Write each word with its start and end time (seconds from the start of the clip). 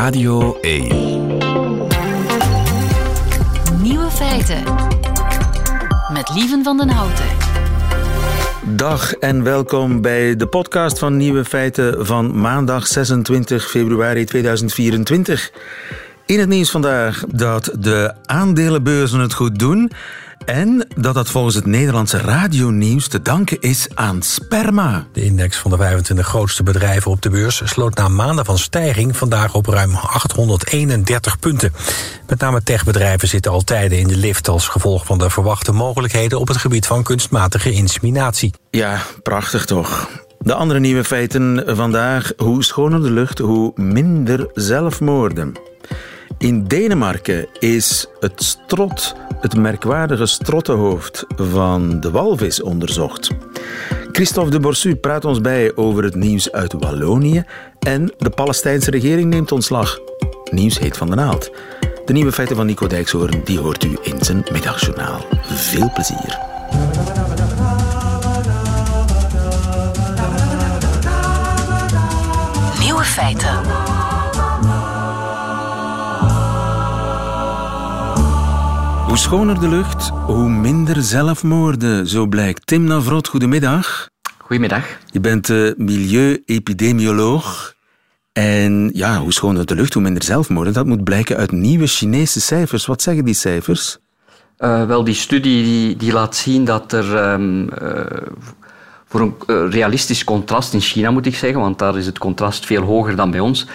Radio 0.00 0.58
1. 0.60 0.88
Nieuwe 3.82 4.10
feiten. 4.10 4.62
Met 6.12 6.30
Lieven 6.34 6.64
van 6.64 6.76
den 6.76 6.88
Houten. 6.88 7.24
Dag 8.76 9.14
en 9.14 9.42
welkom 9.42 10.00
bij 10.00 10.36
de 10.36 10.46
podcast 10.46 10.98
van 10.98 11.16
Nieuwe 11.16 11.44
Feiten 11.44 12.06
van 12.06 12.40
maandag 12.40 12.86
26 12.86 13.70
februari 13.70 14.24
2024. 14.24 15.50
In 16.26 16.38
het 16.38 16.48
nieuws 16.48 16.70
vandaag 16.70 17.24
dat 17.28 17.76
de 17.78 18.14
aandelenbeurzen 18.24 19.20
het 19.20 19.32
goed 19.32 19.58
doen 19.58 19.90
en 20.44 20.86
dat 20.96 21.14
dat 21.14 21.30
volgens 21.30 21.54
het 21.54 21.66
Nederlandse 21.66 22.18
radionieuws 22.18 23.08
te 23.08 23.22
danken 23.22 23.60
is 23.60 23.88
aan 23.94 24.22
sperma. 24.22 25.06
De 25.12 25.24
index 25.24 25.56
van 25.56 25.70
de 25.70 25.76
25 25.76 26.26
grootste 26.26 26.62
bedrijven 26.62 27.10
op 27.10 27.22
de 27.22 27.30
beurs 27.30 27.62
sloot 27.64 27.94
na 27.94 28.08
maanden 28.08 28.44
van 28.44 28.58
stijging 28.58 29.16
vandaag 29.16 29.54
op 29.54 29.66
ruim 29.66 29.94
831 29.94 31.38
punten. 31.38 31.72
Met 32.26 32.40
name 32.40 32.62
techbedrijven 32.62 33.28
zitten 33.28 33.52
al 33.52 33.60
tijden 33.60 33.98
in 33.98 34.06
de 34.06 34.16
lift 34.16 34.48
als 34.48 34.68
gevolg 34.68 35.06
van 35.06 35.18
de 35.18 35.30
verwachte 35.30 35.72
mogelijkheden 35.72 36.40
op 36.40 36.48
het 36.48 36.56
gebied 36.56 36.86
van 36.86 37.02
kunstmatige 37.02 37.72
inseminatie. 37.72 38.54
Ja, 38.70 39.02
prachtig 39.22 39.64
toch. 39.64 40.08
De 40.38 40.54
andere 40.54 40.80
nieuwe 40.80 41.04
feiten 41.04 41.62
vandaag. 41.66 42.32
Hoe 42.36 42.64
schoner 42.64 43.02
de 43.02 43.10
lucht, 43.10 43.38
hoe 43.38 43.72
minder 43.74 44.50
zelfmoorden. 44.54 45.69
In 46.40 46.64
Denemarken 46.64 47.46
is 47.58 48.06
het 48.20 48.42
strot, 48.42 49.14
het 49.40 49.56
merkwaardige 49.56 50.26
strottenhoofd 50.26 51.24
van 51.36 52.00
de 52.00 52.10
walvis 52.10 52.62
onderzocht. 52.62 53.30
Christophe 54.12 54.50
de 54.50 54.60
Borsu 54.60 54.96
praat 54.96 55.24
ons 55.24 55.40
bij 55.40 55.76
over 55.76 56.04
het 56.04 56.14
nieuws 56.14 56.52
uit 56.52 56.72
Wallonië 56.72 57.44
en 57.78 58.12
de 58.18 58.30
Palestijnse 58.30 58.90
regering 58.90 59.30
neemt 59.30 59.52
ontslag. 59.52 59.98
Nieuws 60.50 60.78
heet 60.78 60.96
van 60.96 61.10
de 61.10 61.16
naald. 61.16 61.50
De 62.04 62.12
nieuwe 62.12 62.32
feiten 62.32 62.56
van 62.56 62.66
Nico 62.66 62.86
Dijkshoorn 62.86 63.40
die 63.44 63.58
hoort 63.58 63.84
u 63.84 63.98
in 64.02 64.24
zijn 64.24 64.44
middagjournaal. 64.52 65.26
Veel 65.42 65.90
plezier. 65.92 66.38
Nieuwe 72.78 73.04
feiten. 73.04 73.79
Hoe 79.10 79.18
schoner 79.18 79.60
de 79.60 79.68
lucht, 79.68 80.08
hoe 80.08 80.48
minder 80.48 81.02
zelfmoorden, 81.02 82.06
zo 82.06 82.26
blijkt. 82.26 82.66
Tim 82.66 82.84
Navrot, 82.84 83.28
goedemiddag. 83.28 84.08
Goedemiddag. 84.38 84.84
Je 85.10 85.20
bent 85.20 85.48
uh, 85.48 85.72
milieu-epidemioloog. 85.76 87.74
En 88.32 88.90
ja, 88.94 89.18
hoe 89.18 89.32
schoner 89.32 89.66
de 89.66 89.74
lucht, 89.74 89.92
hoe 89.92 90.02
minder 90.02 90.22
zelfmoorden. 90.22 90.72
Dat 90.72 90.86
moet 90.86 91.04
blijken 91.04 91.36
uit 91.36 91.52
nieuwe 91.52 91.86
Chinese 91.86 92.40
cijfers. 92.40 92.86
Wat 92.86 93.02
zeggen 93.02 93.24
die 93.24 93.34
cijfers? 93.34 93.98
Uh, 94.58 94.86
wel, 94.86 95.04
die 95.04 95.14
studie 95.14 95.64
die, 95.64 95.96
die 95.96 96.12
laat 96.12 96.36
zien 96.36 96.64
dat 96.64 96.92
er 96.92 97.32
um, 97.32 97.62
uh, 97.62 97.68
voor 99.06 99.20
een 99.20 99.70
realistisch 99.70 100.24
contrast 100.24 100.72
in 100.72 100.80
China, 100.80 101.10
moet 101.10 101.26
ik 101.26 101.36
zeggen, 101.36 101.60
want 101.60 101.78
daar 101.78 101.96
is 101.96 102.06
het 102.06 102.18
contrast 102.18 102.66
veel 102.66 102.82
hoger 102.82 103.16
dan 103.16 103.30
bij 103.30 103.40
ons, 103.40 103.66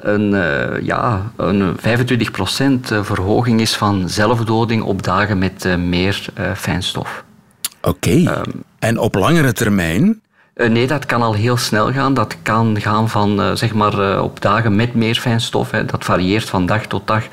een, 0.00 0.32
uh, 0.32 0.80
ja, 0.80 1.32
een 1.36 1.76
25% 1.76 1.80
verhoging 3.02 3.60
is 3.60 3.76
van 3.76 4.08
zelfdoding 4.08 4.82
op 4.82 5.02
dagen 5.02 5.38
met 5.38 5.76
meer 5.78 6.26
fijnstof. 6.56 7.24
Oké. 7.82 8.18
Okay. 8.18 8.36
Um, 8.36 8.62
en 8.78 8.98
op 8.98 9.14
langere 9.14 9.52
termijn? 9.52 10.20
nee, 10.54 10.86
dat 10.86 11.06
kan 11.06 11.22
al 11.22 11.32
heel 11.32 11.56
snel 11.56 11.92
gaan. 11.92 12.14
Dat 12.14 12.36
kan 12.42 12.80
gaan 12.80 13.08
van 13.08 13.56
zeg 13.56 13.74
maar 13.74 14.22
op 14.22 14.40
dagen 14.40 14.76
met 14.76 14.94
meer 14.94 15.14
fijnstof. 15.14 15.70
Hè. 15.70 15.84
Dat 15.84 16.04
varieert 16.04 16.48
van 16.48 16.66
dag 16.66 16.86
tot 16.86 17.06
dag. 17.06 17.24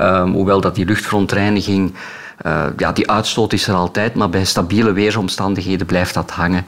Um, 0.00 0.32
hoewel 0.32 0.60
dat 0.60 0.74
die 0.74 0.84
luchtverontreiniging 0.84 1.94
ja, 2.76 2.92
die 2.92 3.10
uitstoot 3.10 3.52
is 3.52 3.68
er 3.68 3.74
altijd, 3.74 4.14
maar 4.14 4.30
bij 4.30 4.44
stabiele 4.44 4.92
weersomstandigheden 4.92 5.86
blijft 5.86 6.14
dat 6.14 6.30
hangen. 6.30 6.64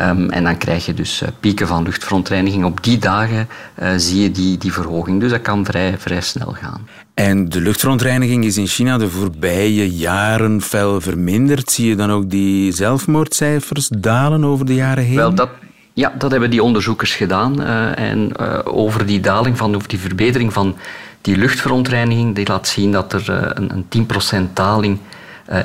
Um, 0.00 0.30
en 0.30 0.44
dan 0.44 0.56
krijg 0.56 0.86
je 0.86 0.94
dus 0.94 1.22
uh, 1.22 1.28
pieken 1.40 1.66
van 1.66 1.82
luchtverontreiniging. 1.82 2.64
Op 2.64 2.82
die 2.82 2.98
dagen 2.98 3.48
uh, 3.82 3.88
zie 3.96 4.22
je 4.22 4.30
die, 4.30 4.58
die 4.58 4.72
verhoging. 4.72 5.20
Dus 5.20 5.30
dat 5.30 5.42
kan 5.42 5.64
vrij, 5.64 5.98
vrij 5.98 6.20
snel 6.20 6.52
gaan. 6.52 6.88
En 7.14 7.48
de 7.48 7.60
luchtverontreiniging 7.60 8.44
is 8.44 8.56
in 8.56 8.66
China 8.66 8.98
de 8.98 9.10
voorbije 9.10 9.90
jaren 9.90 10.62
fel 10.62 11.00
verminderd. 11.00 11.70
Zie 11.70 11.88
je 11.88 11.96
dan 11.96 12.10
ook 12.10 12.30
die 12.30 12.72
zelfmoordcijfers 12.72 13.88
dalen 13.88 14.44
over 14.44 14.66
de 14.66 14.74
jaren 14.74 15.04
heen? 15.04 15.16
Wel, 15.16 15.34
dat, 15.34 15.50
ja, 15.92 16.12
dat 16.18 16.30
hebben 16.30 16.50
die 16.50 16.62
onderzoekers 16.62 17.14
gedaan. 17.14 17.60
Uh, 17.60 17.98
en 17.98 18.38
over 18.64 19.06
die 19.06 19.20
daling, 19.20 19.58
van, 19.58 19.74
over 19.74 19.88
die 19.88 19.98
verbetering 19.98 20.52
van 20.52 20.76
die 21.20 21.36
luchtverontreiniging, 21.36 22.34
die 22.34 22.46
laat 22.46 22.68
zien 22.68 22.92
dat 22.92 23.12
er 23.12 23.52
een, 23.54 23.84
een 23.90 24.46
10% 24.48 24.52
daling 24.52 24.98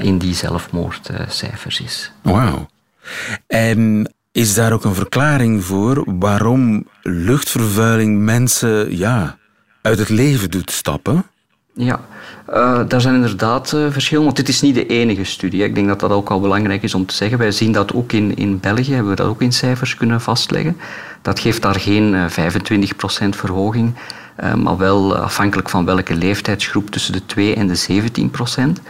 in 0.01 0.17
die 0.17 0.33
zelfmoordcijfers 0.33 1.81
is. 1.81 2.11
Wauw. 2.21 2.67
En 3.47 4.11
is 4.37 4.53
daar 4.53 4.73
ook 4.73 4.83
een 4.83 4.95
verklaring 4.95 5.65
voor 5.65 6.03
waarom 6.05 6.85
luchtvervuiling 7.01 8.19
mensen 8.19 8.97
ja, 8.97 9.37
uit 9.81 9.99
het 9.99 10.09
leven 10.09 10.51
doet 10.51 10.71
stappen? 10.71 11.25
Ja, 11.73 11.99
uh, 12.49 12.79
daar 12.87 13.01
zijn 13.01 13.15
inderdaad 13.15 13.71
uh, 13.71 13.91
verschillen, 13.91 14.23
want 14.23 14.35
dit 14.35 14.47
is 14.49 14.61
niet 14.61 14.75
de 14.75 14.85
enige 14.85 15.23
studie. 15.23 15.63
Ik 15.63 15.75
denk 15.75 15.87
dat 15.87 15.99
dat 15.99 16.11
ook 16.11 16.29
al 16.29 16.39
belangrijk 16.39 16.83
is 16.83 16.93
om 16.93 17.05
te 17.05 17.13
zeggen. 17.13 17.37
Wij 17.37 17.51
zien 17.51 17.71
dat 17.71 17.93
ook 17.93 18.11
in, 18.11 18.35
in 18.35 18.59
België, 18.59 18.93
hebben 18.93 19.09
we 19.09 19.15
dat 19.15 19.27
ook 19.27 19.41
in 19.41 19.51
cijfers 19.53 19.95
kunnen 19.95 20.21
vastleggen. 20.21 20.77
Dat 21.21 21.39
geeft 21.39 21.61
daar 21.61 21.79
geen 21.79 22.13
uh, 22.13 22.25
25% 23.25 23.29
verhoging, 23.29 23.93
maar 24.55 24.77
wel 24.77 25.17
afhankelijk 25.17 25.69
van 25.69 25.85
welke 25.85 26.15
leeftijdsgroep 26.15 26.89
tussen 26.89 27.13
de 27.13 27.25
2 27.25 27.55
en 27.55 27.67
de 27.67 28.01
17%. 28.79 28.83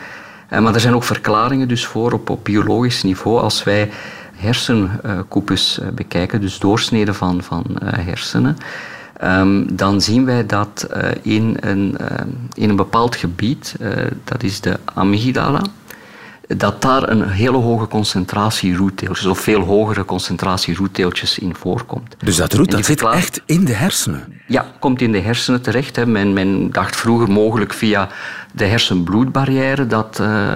maar 0.50 0.74
er 0.74 0.80
zijn 0.80 0.96
ook 0.96 1.04
verklaringen 1.04 1.68
dus 1.68 1.86
voor 1.86 2.12
op, 2.12 2.30
op 2.30 2.44
biologisch 2.44 3.04
niveau. 3.04 3.40
Als 3.40 3.64
wij 3.64 3.90
hersenkoepels 4.38 5.80
bekijken, 5.94 6.42
dus 6.42 6.60
doorsneden 6.60 7.16
van, 7.16 7.44
van 7.44 7.66
hersenen, 7.84 8.58
um, 9.24 9.76
dan 9.76 10.02
zien 10.02 10.26
wij 10.26 10.46
dat 10.46 10.88
uh, 10.96 11.10
in, 11.22 11.58
een, 11.60 11.96
uh, 12.02 12.08
in 12.54 12.70
een 12.70 12.76
bepaald 12.76 13.16
gebied, 13.16 13.76
dat 14.24 14.44
is 14.44 14.62
de 14.62 14.80
amygdala, 14.94 15.62
dat 16.48 16.82
daar 16.82 17.10
een 17.10 17.30
hele 17.30 17.58
hoge 17.58 17.88
concentratie 17.88 18.76
roetdeeltjes, 18.76 19.26
of 19.26 19.40
veel 19.40 19.62
hogere 19.62 20.06
concentratie 20.06 20.76
roetdeeltjes 20.76 21.40
in 21.40 21.56
voorkomt. 21.56 22.16
Dus 22.18 22.36
dat 22.36 22.54
roet, 22.54 22.72
dat 22.72 22.86
zit 22.86 23.02
echt 23.02 23.42
in 23.46 23.66
de 23.66 23.74
hersenen? 23.74 24.42
Ja, 24.48 24.66
komt 24.80 25.02
in 25.02 25.12
de 25.12 25.20
hersenen 25.20 25.62
terecht. 25.62 25.96
Hè. 25.96 26.06
Men, 26.06 26.34
men 26.34 26.72
dacht 26.72 26.96
vroeger 26.96 27.32
mogelijk 27.32 27.74
via 27.74 28.10
de 28.52 28.66
hersenbloedbarrière, 28.66 29.88
dat 29.88 30.20
uh, 30.22 30.54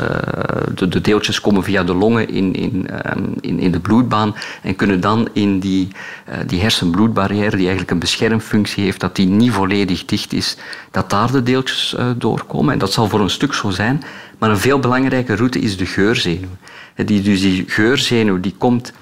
de, 0.75 0.87
de, 0.87 1.01
deeltjes 1.01 1.41
komen 1.41 1.63
via 1.63 1.83
de 1.83 1.93
longen 1.93 2.29
in, 2.29 2.53
in, 2.53 2.87
um, 3.17 3.33
in, 3.41 3.59
in, 3.59 3.71
de 3.71 3.79
bloedbaan 3.79 4.35
en 4.61 4.75
kunnen 4.75 4.99
dan 4.99 5.29
in 5.33 5.59
die, 5.59 5.87
uh, 6.29 6.35
die 6.47 6.61
hersenbloedbarrière, 6.61 7.49
die 7.49 7.59
eigenlijk 7.59 7.91
een 7.91 7.99
beschermfunctie 7.99 8.83
heeft, 8.83 8.99
dat 8.99 9.15
die 9.15 9.27
niet 9.27 9.51
volledig 9.51 10.05
dicht 10.05 10.33
is, 10.33 10.57
dat 10.91 11.09
daar 11.09 11.31
de 11.31 11.43
deeltjes 11.43 11.95
uh, 11.99 12.05
doorkomen. 12.17 12.73
En 12.73 12.79
dat 12.79 12.93
zal 12.93 13.07
voor 13.07 13.19
een 13.19 13.29
stuk 13.29 13.53
zo 13.53 13.69
zijn. 13.69 14.03
Maar 14.41 14.49
een 14.49 14.57
veel 14.57 14.79
belangrijke 14.79 15.35
route 15.35 15.59
is 15.59 15.77
de 15.77 15.85
geurzenuw. 15.85 16.55
Die, 16.95 17.21
dus 17.21 17.41
die 17.41 17.63
geurzenuw 17.67 18.39
die 18.39 18.55
komt 18.57 18.93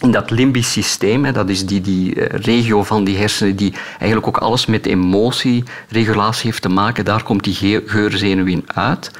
in 0.00 0.10
dat 0.10 0.30
limbisch 0.30 0.72
systeem, 0.72 1.32
dat 1.32 1.48
is 1.48 1.66
die, 1.66 1.80
die 1.80 2.24
regio 2.24 2.82
van 2.82 3.04
die 3.04 3.16
hersenen 3.16 3.56
die 3.56 3.74
eigenlijk 3.98 4.26
ook 4.26 4.36
alles 4.36 4.66
met 4.66 4.86
emotieregulatie 4.86 6.44
heeft 6.44 6.62
te 6.62 6.68
maken, 6.68 7.04
daar 7.04 7.22
komt 7.22 7.44
die 7.44 7.82
geurzenuw 7.86 8.46
in 8.46 8.64
uit. 8.66 9.10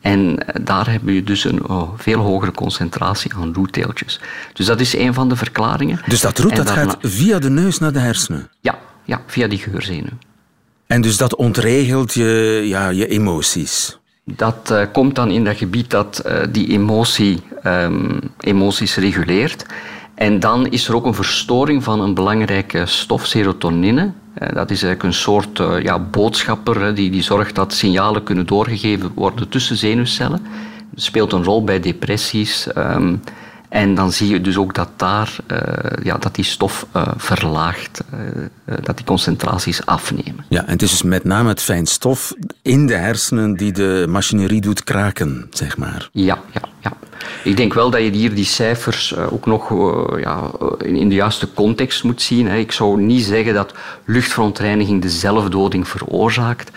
En 0.00 0.46
daar 0.62 0.90
hebben 0.90 1.14
je 1.14 1.22
dus 1.22 1.44
een 1.44 1.68
oh, 1.68 1.92
veel 1.96 2.18
hogere 2.18 2.52
concentratie 2.52 3.34
aan 3.34 3.54
roetdeeltjes. 3.54 4.20
Dus 4.52 4.66
dat 4.66 4.80
is 4.80 4.96
een 4.96 5.14
van 5.14 5.28
de 5.28 5.36
verklaringen. 5.36 6.00
Dus 6.06 6.20
dat 6.20 6.38
roet 6.38 6.56
dat 6.56 6.70
gaat 6.70 6.96
via 7.00 7.38
de 7.38 7.50
neus 7.50 7.78
naar 7.78 7.92
de 7.92 7.98
hersenen? 7.98 8.50
Ja, 8.60 8.78
ja 9.04 9.22
via 9.26 9.46
die 9.46 9.58
geurzenuw. 9.58 10.18
En 10.86 11.00
dus 11.00 11.16
dat 11.16 11.34
ontregelt 11.34 12.14
je, 12.14 12.62
ja, 12.64 12.88
je 12.88 13.06
emoties? 13.06 13.98
Dat 14.34 14.70
uh, 14.72 14.82
komt 14.92 15.14
dan 15.14 15.30
in 15.30 15.44
dat 15.44 15.56
gebied 15.56 15.90
dat 15.90 16.22
uh, 16.26 16.32
die 16.50 16.68
emotie, 16.68 17.42
um, 17.64 18.18
emoties 18.40 18.96
reguleert. 18.96 19.66
En 20.14 20.40
dan 20.40 20.66
is 20.66 20.88
er 20.88 20.94
ook 20.94 21.04
een 21.04 21.14
verstoring 21.14 21.84
van 21.84 22.00
een 22.00 22.14
belangrijke 22.14 22.86
stof, 22.86 23.26
serotonine. 23.26 24.02
Uh, 24.02 24.48
dat 24.48 24.70
is 24.70 24.82
eigenlijk 24.82 25.02
een 25.02 25.12
soort 25.12 25.62
ja, 25.82 25.98
boodschapper 25.98 26.94
die, 26.94 27.10
die 27.10 27.22
zorgt 27.22 27.54
dat 27.54 27.72
signalen 27.72 28.22
kunnen 28.22 28.46
doorgegeven 28.46 29.12
worden 29.14 29.48
tussen 29.48 29.76
zenuwcellen. 29.76 30.46
Dat 30.90 31.02
speelt 31.02 31.32
een 31.32 31.44
rol 31.44 31.64
bij 31.64 31.80
depressies. 31.80 32.68
Um, 32.76 33.20
en 33.68 33.94
dan 33.94 34.12
zie 34.12 34.28
je 34.28 34.40
dus 34.40 34.56
ook 34.56 34.74
dat 34.74 34.88
daar 34.96 35.36
uh, 35.52 35.58
ja, 36.02 36.16
dat 36.18 36.34
die 36.34 36.44
stof 36.44 36.86
uh, 36.96 37.08
verlaagt, 37.16 38.04
uh, 38.14 38.74
dat 38.82 38.96
die 38.96 39.06
concentraties 39.06 39.86
afnemen. 39.86 40.44
Ja, 40.48 40.64
en 40.64 40.72
het 40.72 40.82
is 40.82 40.90
dus 40.90 41.02
met 41.02 41.24
name 41.24 41.48
het 41.48 41.62
fijnstof 41.62 42.34
in 42.62 42.86
de 42.86 42.94
hersenen 42.94 43.56
die 43.56 43.72
de 43.72 44.06
machinerie 44.08 44.60
doet 44.60 44.84
kraken, 44.84 45.46
zeg 45.50 45.76
maar. 45.76 46.08
Ja, 46.12 46.38
ja, 46.52 46.60
ja. 46.80 46.92
Ik 47.44 47.56
denk 47.56 47.74
wel 47.74 47.90
dat 47.90 48.00
je 48.00 48.10
hier 48.10 48.34
die 48.34 48.44
cijfers 48.44 49.12
eh, 49.12 49.32
ook 49.32 49.46
nog 49.46 49.70
ja, 50.20 50.50
in 50.78 51.08
de 51.08 51.14
juiste 51.14 51.52
context 51.54 52.04
moet 52.04 52.22
zien. 52.22 52.46
Ik 52.46 52.72
zou 52.72 53.00
niet 53.00 53.24
zeggen 53.24 53.54
dat 53.54 53.74
luchtverontreiniging 54.04 55.02
de 55.02 55.08
zelfdoding 55.08 55.88
veroorzaakt, 55.88 56.70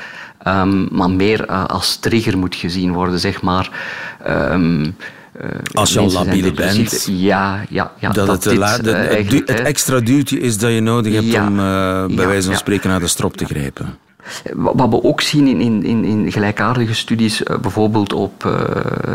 um, 0.48 0.88
maar 0.92 1.10
meer 1.10 1.46
als 1.48 1.96
trigger 1.96 2.38
moet 2.38 2.56
gezien 2.56 2.94
worden, 2.94 3.20
zeg 3.20 3.42
maar. 3.42 3.72
Um, 4.28 4.96
als 5.74 5.94
je 5.94 6.00
al 6.00 6.12
labiel 6.12 6.52
bent, 6.52 7.08
ja, 7.12 7.66
ja, 7.70 7.94
ja, 8.00 8.10
dat, 8.10 8.28
dat 8.28 8.44
het, 8.44 8.54
dit, 8.54 8.84
de, 8.84 8.92
het, 8.92 9.32
het, 9.32 9.50
extra 9.50 10.00
duwtje 10.00 10.40
is 10.40 10.58
dat 10.58 10.72
je 10.72 10.82
nodig 10.82 11.14
hebt 11.14 11.26
ja, 11.26 11.48
om 11.48 11.56
bij 12.16 12.28
wijze 12.28 12.48
van 12.48 12.58
spreken 12.58 12.90
naar 12.90 13.00
de 13.00 13.08
strop 13.08 13.38
te 13.38 13.46
grijpen. 13.46 13.98
Wat 14.54 14.90
we 14.90 15.04
ook 15.04 15.22
zien 15.22 15.48
in, 15.48 15.84
in, 15.84 16.04
in 16.04 16.32
gelijkaardige 16.32 16.94
studies, 16.94 17.44
eh, 17.44 17.58
bijvoorbeeld 17.58 18.14
op, 18.14 18.44
uh, 18.46 18.54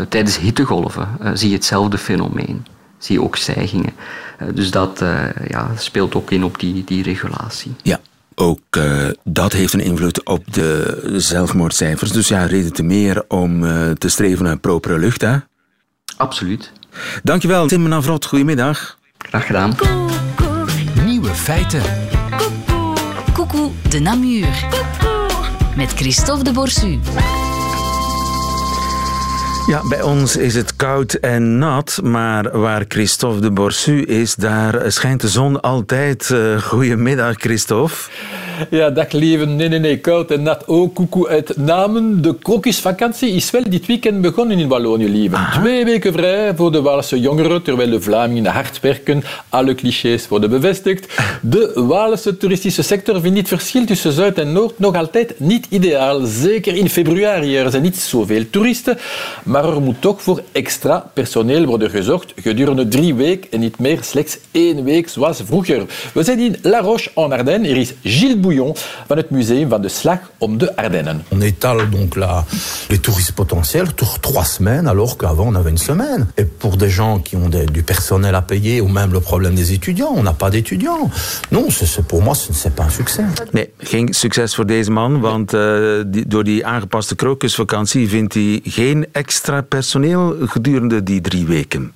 tijdens 0.09 0.39
hittegolven, 0.39 1.07
uh, 1.21 1.29
zie 1.33 1.49
je 1.49 1.55
hetzelfde 1.55 1.97
fenomeen. 1.97 2.65
Zie 2.97 3.15
je 3.15 3.23
ook 3.23 3.35
stijgingen. 3.35 3.93
dus 4.53 4.71
dat 4.71 5.03
ja, 5.47 5.71
speelt 5.77 6.15
ook 6.15 6.31
in 6.31 6.43
op 6.43 6.59
die, 6.59 6.83
die 6.83 7.03
regulatie. 7.03 7.75
Ja, 7.81 7.99
ook 8.35 8.59
dat 9.23 9.53
heeft 9.53 9.73
een 9.73 9.79
invloed 9.79 10.25
op 10.25 10.53
de 10.53 11.01
zelfmoordcijfers. 11.15 12.11
Dus 12.11 12.27
ja, 12.27 12.45
reden 12.45 12.73
te 12.73 12.83
meer 12.83 13.23
om 13.27 13.61
te 13.97 14.09
streven 14.09 14.45
naar 14.45 14.57
propere 14.57 14.97
lucht, 14.97 15.21
hè? 15.21 15.37
Absoluut. 16.17 16.71
Dankjewel, 17.23 17.67
Tim 17.67 17.87
Navrot. 17.87 18.25
Goedemiddag. 18.25 18.97
Graag 19.17 19.45
gedaan. 19.45 19.75
Nieuwe 21.05 21.29
feiten. 21.29 21.81
Coucou 23.33 23.71
de 23.89 23.99
Namur. 23.99 24.47
Met 25.75 25.93
Christophe 25.93 26.43
de 26.43 26.51
Borsu. 26.51 26.99
Ja, 29.67 29.87
bij 29.87 30.01
ons 30.01 30.35
is 30.35 30.55
het 30.55 30.75
koud 30.75 31.13
en 31.13 31.57
nat, 31.57 31.99
maar 32.03 32.59
waar 32.59 32.85
Christophe 32.87 33.39
de 33.39 33.51
Borsu 33.51 34.01
is, 34.01 34.35
daar 34.35 34.91
schijnt 34.91 35.21
de 35.21 35.29
zon 35.29 35.61
altijd. 35.61 36.29
Uh, 36.29 36.61
goedemiddag, 36.61 37.35
Christophe. 37.37 37.95
Ja, 38.69 38.89
dag 38.89 39.11
lieve. 39.11 39.45
Nee, 39.45 39.67
nee, 39.67 39.79
nee, 39.79 39.97
koud 39.97 40.31
en 40.31 40.43
nat 40.43 40.67
ook. 40.67 40.95
Koekoe 40.95 41.27
uit 41.27 41.57
Namen. 41.57 42.21
De 42.21 42.35
krokusvakantie 42.41 43.29
is 43.31 43.51
wel 43.51 43.63
dit 43.69 43.85
weekend 43.85 44.21
begonnen 44.21 44.59
in 44.59 44.67
Wallonië, 44.67 45.09
lieve. 45.09 45.37
Twee 45.53 45.85
weken 45.85 46.13
vrij 46.13 46.55
voor 46.55 46.71
de 46.71 46.81
Waalse 46.81 47.19
jongeren, 47.19 47.61
terwijl 47.61 47.89
de 47.89 48.01
Vlamingen 48.01 48.51
hard 48.51 48.79
werken. 48.79 49.23
Alle 49.49 49.75
clichés 49.75 50.27
worden 50.27 50.49
bevestigd. 50.49 51.13
De 51.41 51.71
Waalse 51.75 52.37
toeristische 52.37 52.81
sector 52.81 53.21
vindt 53.21 53.37
het 53.37 53.47
verschil 53.47 53.85
tussen 53.85 54.11
Zuid 54.11 54.37
en 54.37 54.51
Noord 54.51 54.79
nog 54.79 54.95
altijd 54.95 55.39
niet 55.39 55.67
ideaal. 55.69 56.25
Zeker 56.25 56.75
in 56.75 56.89
februari. 56.89 57.57
Er 57.57 57.71
zijn 57.71 57.83
niet 57.83 57.97
zoveel 57.97 58.43
toeristen, 58.49 58.97
maar 59.43 59.65
er 59.65 59.81
moet 59.81 60.01
toch 60.01 60.21
voor 60.21 60.41
extra 60.51 61.11
personeel 61.13 61.65
worden 61.65 61.89
gezorgd 61.89 62.33
gedurende 62.41 62.87
drie 62.87 63.13
weken 63.15 63.51
en 63.51 63.59
niet 63.59 63.79
meer 63.79 63.99
slechts 64.01 64.37
één 64.51 64.83
week 64.83 65.09
zoals 65.09 65.41
vroeger. 65.45 65.85
We 66.13 66.23
zijn 66.23 66.39
in 66.39 66.55
La 66.61 66.79
Roche-en-Ardennes. 66.79 67.69
Er 67.69 67.77
is 67.77 67.93
Gilles 68.03 68.35
Bouillon 68.45 68.75
van 69.07 69.17
het 69.17 69.29
museum 69.29 69.69
van 69.69 69.81
de 69.81 69.89
Slag 69.89 70.19
om 70.37 70.57
de 70.57 70.75
Ardennen. 70.75 71.23
On 71.29 71.41
étale 71.41 71.89
donc 71.89 72.15
la, 72.15 72.45
les 72.89 72.99
touristes 72.99 73.33
potentiels 73.33 73.87
sur 73.95 74.19
trois 74.19 74.45
semaines 74.45 74.87
alors 74.87 75.17
qu'avant 75.17 75.47
on 75.47 75.55
avait 75.55 75.71
une 75.71 75.77
semaine. 75.77 76.27
Et 76.37 76.45
pour 76.45 76.77
des 76.77 76.89
gens 76.89 77.19
qui 77.23 77.35
ont 77.35 77.49
des, 77.49 77.65
du 77.65 77.81
personnel 77.83 78.35
à 78.35 78.41
payer 78.41 78.81
ou 78.81 78.87
même 78.87 79.11
le 79.13 79.19
problème 79.19 79.55
des 79.55 79.71
étudiants, 79.71 80.13
on 80.15 80.23
n'a 80.23 80.33
pas 80.33 80.49
d'étudiants. 80.49 81.09
Non, 81.51 81.69
c'est, 81.69 82.07
pour 82.07 82.21
moi 82.21 82.35
c'est 82.35 82.75
pas 82.75 82.83
un 82.83 82.89
succès. 82.89 83.23
Nee, 83.53 83.69
geen 83.79 84.13
succes 84.13 84.55
voor 84.55 84.65
deze 84.65 84.91
man, 84.91 85.19
want 85.19 85.53
uh, 85.53 86.03
die, 86.05 86.27
door 86.27 86.43
die 86.43 86.65
aangepaste 86.65 87.15
krokusvakantie 87.15 88.09
vindt 88.09 88.33
hij 88.33 88.59
geen 88.63 89.05
extra 89.11 89.61
personeel 89.61 90.35
gedurende 90.45 91.03
die 91.03 91.21
drie 91.21 91.45
weken. 91.45 91.91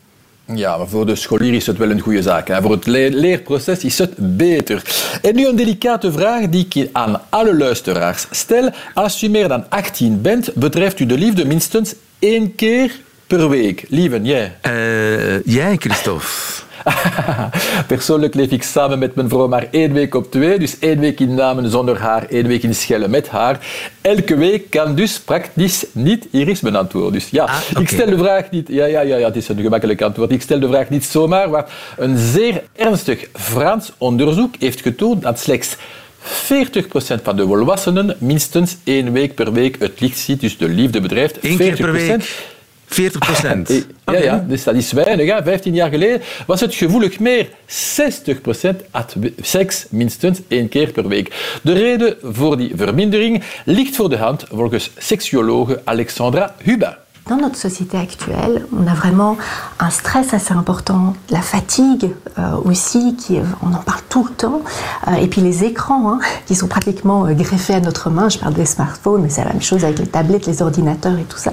Ja, 0.56 0.78
maar 0.78 0.88
voor 0.88 1.06
de 1.06 1.16
scholier 1.16 1.54
is 1.54 1.68
het 1.68 1.78
wel 1.78 1.90
een 1.90 2.00
goede 2.00 2.22
zaak. 2.22 2.62
Voor 2.62 2.72
het 2.72 2.86
leerproces 2.88 3.84
is 3.84 3.98
het 3.98 4.38
beter. 4.38 4.84
En 5.22 5.36
nu 5.36 5.48
een 5.48 5.56
delicate 5.56 6.12
vraag 6.12 6.50
die 6.50 6.68
ik 6.70 6.90
aan 6.92 7.22
alle 7.30 7.56
luisteraars 7.58 8.28
stel. 8.32 8.70
Als 8.94 9.24
u 9.24 9.30
meer 9.30 9.48
dan 9.48 9.70
18 9.70 10.22
bent, 10.22 10.54
betreft 10.54 11.00
u 11.00 11.06
de 11.06 11.18
liefde 11.18 11.46
minstens 11.46 11.96
één 12.20 12.56
keer 12.56 13.00
per 13.28 13.50
week. 13.50 13.86
Lieve, 13.88 14.22
jij? 14.22 14.56
Uh, 14.68 15.44
jij, 15.44 15.76
Christophe. 15.76 16.68
Persoonlijk 17.88 18.34
leef 18.34 18.52
ik 18.52 18.64
samen 18.64 19.00
met 19.00 19.16
mijn 19.16 19.30
vrouw 19.30 19.48
maar 19.48 19.68
één 19.72 19.94
week 19.94 20.16
op 20.16 20.32
twee. 20.32 20.60
Dus 20.60 20.80
één 20.80 21.00
week 21.00 21.20
in 21.20 21.34
namen 21.34 21.70
zonder 21.70 22.00
haar, 22.00 22.26
één 22.30 22.48
week 22.48 22.64
in 22.64 22.76
schellen 22.76 23.10
met 23.10 23.30
haar. 23.30 23.60
Elke 24.02 24.36
week 24.36 24.70
kan 24.70 24.96
dus 24.96 25.20
praktisch 25.20 25.86
niet. 25.92 26.28
Hier 26.32 26.48
is 26.48 26.62
mijn 26.62 26.76
antwoord. 26.76 27.14
Dus 27.14 27.30
ja, 27.30 27.44
ah, 27.44 27.80
ik 27.80 27.90
stel 27.90 28.06
de 28.06 28.18
vraag 28.18 28.52
niet... 28.52 28.68
Ja, 28.68 28.86
ja, 28.86 29.02
ja, 29.02 29.18
ja, 29.18 29.28
het 29.28 29.36
is 29.36 29.48
een 29.48 29.62
gemakkelijk 29.62 30.02
antwoord. 30.02 30.32
Ik 30.32 30.42
stel 30.42 30.60
de 30.60 30.68
vraag 30.68 30.90
niet 30.90 31.06
zomaar, 31.06 31.50
maar 31.50 31.66
een 31.98 32.18
zeer 32.18 32.64
ernstig 32.76 33.28
Frans 33.34 33.92
onderzoek 33.98 34.56
heeft 34.60 34.82
getoond 34.82 35.22
dat 35.22 35.40
slechts 35.40 35.76
40% 36.22 37.22
van 37.24 37.36
de 37.36 37.46
volwassenen 37.46 38.16
minstens 38.18 38.78
één 38.84 39.12
week 39.12 39.36
per 39.36 39.54
week 39.54 39.76
het 39.80 40.00
licht 40.00 40.18
ziet, 40.18 40.42
dus 40.42 40.58
de 40.58 40.70
liefde 40.70 41.02
bedrijft. 41.02 41.38
40%. 41.38 41.40
keer 41.40 41.76
per 41.76 41.92
week? 41.92 42.58
40 42.90 43.20
procent. 43.28 43.70
ja, 44.06 44.18
ja, 44.18 44.46
dus 44.48 44.64
dat 44.64 44.76
is 44.76 44.92
weinig. 44.92 45.30
Hè. 45.30 45.44
15 45.44 45.74
jaar 45.74 45.90
geleden 45.90 46.22
was 46.46 46.62
het 46.62 46.76
gevoelig 46.76 47.20
meer. 47.20 47.50
60 47.66 48.42
procent 48.42 48.82
had 48.92 49.16
seks 49.42 49.86
minstens 49.90 50.40
één 50.48 50.70
keer 50.70 50.92
per 50.92 51.08
week. 51.08 51.60
De 51.62 51.74
reden 51.74 52.18
voor 52.22 52.58
die 52.58 52.72
vermindering 52.76 53.44
ligt 53.66 53.96
voor 53.96 54.10
de 54.10 54.18
hand 54.18 54.46
volgens 54.52 54.92
seksuologe 54.98 55.82
Alexandra 55.84 56.56
Hubin. 56.64 56.96
Dans 57.30 57.38
notre 57.38 57.58
société 57.58 57.96
actuelle, 57.96 58.66
on 58.76 58.88
a 58.88 58.96
vraiment 58.96 59.38
un 59.80 59.92
stress 59.92 60.34
assez 60.34 60.54
important, 60.54 61.14
la 61.30 61.42
fatigue 61.42 62.10
euh, 62.40 62.56
aussi, 62.66 63.16
qui, 63.18 63.40
on 63.62 63.72
en 63.72 63.84
parle 63.84 64.02
tout 64.10 64.24
le 64.24 64.32
temps, 64.32 64.62
euh, 65.08 65.14
et 65.14 65.28
puis 65.28 65.42
les 65.42 65.64
écrans 65.64 66.12
hein, 66.12 66.20
qui 66.48 66.56
sont 66.56 66.68
pratiquement 66.68 67.28
euh, 67.28 67.34
greffés 67.34 67.76
à 67.76 67.82
notre 67.82 68.10
main. 68.10 68.30
Je 68.30 68.40
parle 68.40 68.56
des 68.56 68.66
smartphones, 68.66 69.22
mais 69.22 69.30
c'est 69.30 69.44
la 69.44 69.52
même 69.52 69.62
chose 69.62 69.84
avec 69.86 70.00
les 70.00 70.08
tablettes, 70.08 70.48
les 70.48 70.64
ordinateurs 70.64 71.20
et 71.20 71.26
tout 71.26 71.38
ça. 71.38 71.52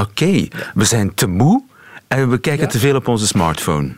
Oké, 0.00 0.48
we 0.74 0.84
zijn 0.84 1.14
te 1.14 1.26
moe 1.26 1.62
en 2.08 2.30
we 2.30 2.38
kijken 2.38 2.68
te 2.68 2.78
veel 2.78 2.96
op 2.96 3.08
onze 3.08 3.26
smartphone. 3.26 3.92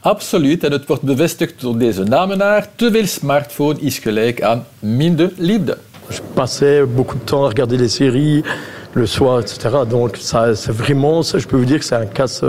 Absoluut, 0.00 0.64
en 0.64 0.72
het 0.72 0.86
wordt 0.86 1.02
bevestigd 1.02 1.60
door 1.60 1.78
deze 1.78 2.02
namenaar. 2.02 2.66
Te 2.76 2.90
veel 2.90 3.06
smartphone 3.06 3.80
is 3.80 3.98
gelijk 3.98 4.42
aan 4.42 4.66
minder 4.78 5.32
liefde. 5.36 5.78
Je 6.08 6.20
passais 6.34 6.86
beaucoup 6.94 7.18
de 7.18 7.24
temps 7.24 7.44
à 7.44 7.48
regarder 7.48 7.78
les 7.78 7.94
séries 7.94 8.44
le 8.92 9.06
soir, 9.06 9.40
etc. 9.40 9.68
Donc 9.88 10.16
ça, 10.16 10.54
c'est 10.54 10.72
vraiment, 10.72 11.22
ça, 11.22 11.38
je 11.38 11.46
peux 11.46 11.56
vous 11.56 11.64
dire 11.64 11.78
que 11.78 11.84
c'est 11.84 11.96
un 11.96 12.06
casse, 12.06 12.44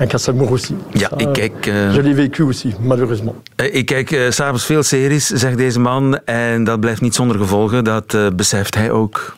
un 0.00 0.06
casse 0.06 0.28
amour 0.28 0.52
aussi. 0.52 0.74
Ja, 0.92 1.08
ça, 1.08 1.16
ik 1.16 1.32
kijk. 1.32 1.66
Uh, 1.66 1.94
je 1.94 2.00
l'ai 2.00 2.14
vécu 2.14 2.42
aussi, 2.42 2.74
malheureusement. 2.80 3.34
Uh, 3.56 3.74
ik 3.74 3.86
kijk 3.86 4.10
uh, 4.10 4.30
s'avonds 4.30 4.64
veel 4.64 4.82
series, 4.82 5.26
zegt 5.26 5.56
deze 5.56 5.80
man, 5.80 6.18
en 6.24 6.64
dat 6.64 6.80
blijft 6.80 7.00
niet 7.00 7.14
zonder 7.14 7.36
gevolgen. 7.36 7.84
Dat 7.84 8.36
beseft 8.36 8.74
hij 8.74 8.90
ook. 8.90 9.36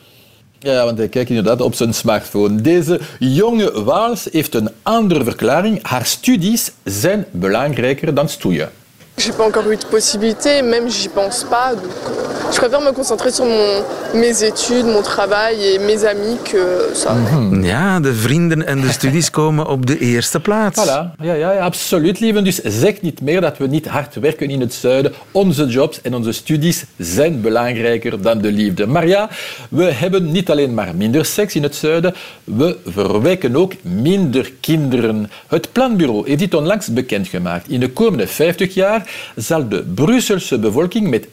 Ja, 0.65 0.85
want 0.85 0.97
hij 0.97 1.07
kijkt 1.07 1.29
inderdaad 1.29 1.61
op 1.61 1.73
zijn 1.73 1.93
smartphone. 1.93 2.61
Deze 2.61 2.99
jonge 3.19 3.83
Waals 3.83 4.27
heeft 4.31 4.55
een 4.55 4.69
andere 4.81 5.23
verklaring. 5.23 5.87
Haar 5.87 6.05
studies 6.05 6.71
zijn 6.83 7.25
belangrijker 7.31 8.13
dan 8.13 8.29
stoeien. 8.29 8.71
J'ai 9.17 9.31
pas 9.31 9.47
encore 9.47 9.69
eu 9.71 9.77
de 9.77 9.85
possibilité, 9.85 10.61
même 10.61 10.89
j'y 10.89 11.07
pense 11.07 11.45
pas. 11.45 11.73
Donc 11.73 11.85
euh, 11.85 12.51
je 12.51 12.57
préfère 12.57 12.81
me 12.81 12.91
concentrer 12.91 13.31
sur 13.31 13.45
mon, 13.45 13.83
mes 14.13 14.43
études, 14.43 14.85
mon 14.85 15.01
travail 15.01 15.55
et 15.65 15.79
mes 15.79 16.03
amis 16.03 16.37
que 16.43 16.93
ça. 16.93 17.13
Mm 17.13 17.63
Ja, 17.63 17.99
de 17.99 18.13
vrienden 18.13 18.67
en 18.67 18.81
de 18.81 18.91
studies 18.91 19.29
komen 19.39 19.67
op 19.67 19.85
de 19.85 19.97
eerste 19.99 20.39
plaats. 20.39 20.79
Voilà, 20.79 21.15
ja, 21.21 21.33
ja, 21.33 21.59
absoluut, 21.59 22.19
lieve. 22.19 22.41
Dus 22.41 22.59
zeg 22.63 23.01
niet 23.01 23.21
meer 23.21 23.41
dat 23.41 23.57
we 23.57 23.67
niet 23.67 23.87
hard 23.87 24.15
werken 24.15 24.49
in 24.49 24.61
het 24.61 24.73
zuiden. 24.73 25.13
Onze 25.31 25.65
jobs 25.65 26.01
en 26.01 26.13
onze 26.13 26.31
studies 26.31 26.83
zijn 26.97 27.41
belangrijker 27.41 28.21
dan 28.21 28.37
de 28.41 28.51
liefde. 28.51 28.85
Maar 28.87 29.07
ja, 29.07 29.29
we 29.69 29.83
hebben 29.83 30.31
niet 30.31 30.49
alleen 30.49 30.73
maar 30.73 30.95
minder 30.95 31.25
seks 31.25 31.55
in 31.55 31.63
het 31.63 31.75
zuiden, 31.75 32.15
we 32.43 32.77
verwekken 32.85 33.55
ook 33.55 33.73
minder 33.81 34.51
kinderen. 34.59 35.31
Het 35.47 35.71
planbureau 35.71 36.27
heeft 36.27 36.39
dit 36.39 36.53
onlangs 36.53 36.87
bekendgemaakt. 36.87 37.69
In 37.69 37.79
de 37.79 37.89
komende 37.89 38.27
50 38.27 38.73
jaar 38.73 39.04
zal 39.35 39.69
de 39.69 39.83
Brusselse 39.83 40.59
bevolking 40.59 41.09
met 41.09 41.27
4% 41.27 41.31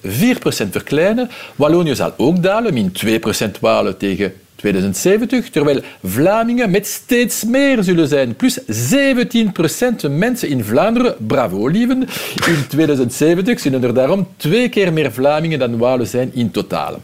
verkleinen. 0.70 1.30
Wallonië 1.56 1.94
zal 1.94 2.14
ook 2.16 2.42
dalen, 2.42 2.74
min 2.74 2.92
2% 2.92 3.60
Walen 3.60 3.96
tegen 3.96 4.32
2070, 4.62 5.50
terwijl 5.50 5.80
Vlamingen 6.02 6.70
met 6.70 6.86
steeds 6.86 7.44
meer 7.44 7.82
zullen 7.82 8.08
zijn. 8.08 8.36
Plus 8.36 8.60
17% 8.60 10.10
mensen 10.10 10.48
in 10.48 10.64
Vlaanderen, 10.64 11.14
bravo 11.26 11.66
lieven. 11.66 12.00
In 12.46 12.66
2070 12.68 13.60
zullen 13.60 13.82
er 13.82 13.94
daarom 13.94 14.28
twee 14.36 14.68
keer 14.68 14.92
meer 14.92 15.12
Vlamingen 15.12 15.58
dan 15.58 15.78
Walen 15.78 16.06
zijn 16.06 16.30
in 16.34 16.50
totaal. 16.50 17.00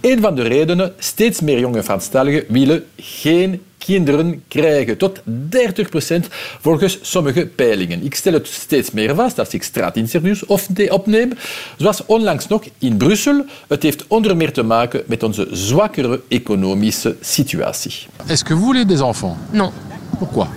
Een 0.00 0.20
van 0.20 0.34
de 0.34 0.42
redenen, 0.42 0.92
steeds 0.98 1.40
meer 1.40 1.58
jonge 1.58 1.82
Franstaligen 1.82 2.44
willen 2.48 2.84
geen 2.96 3.60
kinderen 3.86 4.42
krijgen. 4.48 4.96
Tot 4.96 5.20
30 5.24 5.88
procent 5.88 6.26
volgens 6.60 6.98
sommige 7.02 7.46
peilingen. 7.46 8.04
Ik 8.04 8.14
stel 8.14 8.32
het 8.32 8.46
steeds 8.46 8.90
meer 8.90 9.14
vast 9.14 9.38
als 9.38 9.48
ik 9.48 9.62
straatinterviews 9.62 10.46
opneem. 10.88 11.32
Zoals 11.76 12.06
onlangs 12.06 12.48
nog 12.48 12.62
in 12.78 12.96
Brussel. 12.96 13.44
Het 13.68 13.82
heeft 13.82 14.04
onder 14.06 14.36
meer 14.36 14.52
te 14.52 14.62
maken 14.62 15.02
met 15.06 15.22
onze 15.22 15.48
zwakkere 15.52 16.20
economische 16.28 17.16
situatie. 17.20 17.92
Est-ce 18.26 18.44
que 18.44 18.54
vous 18.54 18.64
voulez 18.64 18.86
des 18.86 19.00
enfants? 19.00 19.36
Non. 19.50 19.72
Pourquoi? 20.18 20.48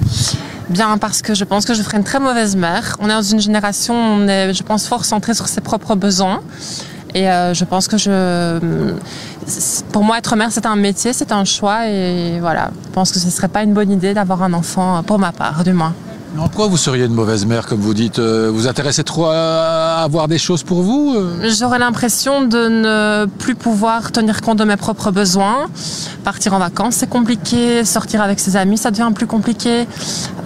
Bien 0.68 0.98
parce 0.98 1.22
que 1.22 1.36
je 1.36 1.46
pense 1.46 1.65
que 1.65 1.74
je 1.74 1.84
ferai 1.84 1.98
une 1.98 2.03
très 2.03 2.20
mauvaise 2.20 2.56
mère. 2.56 2.96
On 3.00 3.06
est 3.06 3.13
dans 3.13 3.32
une 3.32 3.42
génération, 3.42 3.94
on 3.94 4.27
est, 4.27 4.53
je 4.53 4.63
pense, 4.63 4.88
fort 4.88 5.06
centré 5.06 5.34
sur 5.34 5.48
ses 5.48 5.62
propres 5.62 5.96
besoins. 5.96 6.42
Et 7.15 7.29
euh, 7.29 7.53
je 7.53 7.65
pense 7.65 7.88
que 7.88 7.98
je, 7.98 8.60
pour 9.91 10.03
moi, 10.03 10.17
être 10.17 10.36
mère, 10.36 10.51
c'est 10.51 10.65
un 10.65 10.75
métier, 10.75 11.13
c'est 11.13 11.32
un 11.32 11.46
choix. 11.46 11.88
Et 11.88 12.39
voilà, 12.39 12.72
je 12.86 12.89
pense 12.91 13.12
que 13.12 13.20
ce 13.20 13.25
ne 13.25 13.32
serait 13.32 13.48
pas 13.48 13.63
une 13.63 13.74
bonne 13.74 13.91
idée 13.91 14.13
d'avoir 14.13 14.43
un 14.43 14.53
enfant, 14.53 15.03
pour 15.03 15.20
ma 15.20 15.32
part, 15.32 15.63
du 15.63 15.74
moins. 15.74 15.93
En 16.38 16.50
quoi 16.50 16.65
vous 16.65 16.77
seriez 16.77 17.05
une 17.05 17.13
mauvaise 17.13 17.46
mère, 17.46 17.67
comme 17.67 17.79
vous 17.79 17.93
dites 17.93 18.17
euh, 18.17 18.50
Vous 18.51 18.67
intéressez 18.67 19.03
trop 19.03 19.25
à 19.27 20.01
avoir 20.03 20.27
des 20.27 20.39
choses 20.39 20.63
pour 20.63 20.82
vous 20.82 21.13
euh? 21.15 21.48
J'aurais 21.48 21.77
l'impression 21.77 22.41
de 22.41 22.67
ne 22.67 23.25
plus 23.38 23.53
pouvoir 23.53 24.12
tenir 24.12 24.41
compte 24.41 24.58
de 24.58 24.63
mes 24.63 24.75
propres 24.75 25.12
besoins. 25.12 25.67
Partir 26.24 26.55
en 26.55 26.60
vacances, 26.60 26.96
c'est 26.96 27.10
compliqué. 27.10 27.86
Sortir 27.86 28.22
avec 28.24 28.39
ses 28.39 28.55
amis, 28.55 28.79
ça 28.79 28.89
devient 28.89 29.12
plus 29.13 29.27
compliqué. 29.27 29.88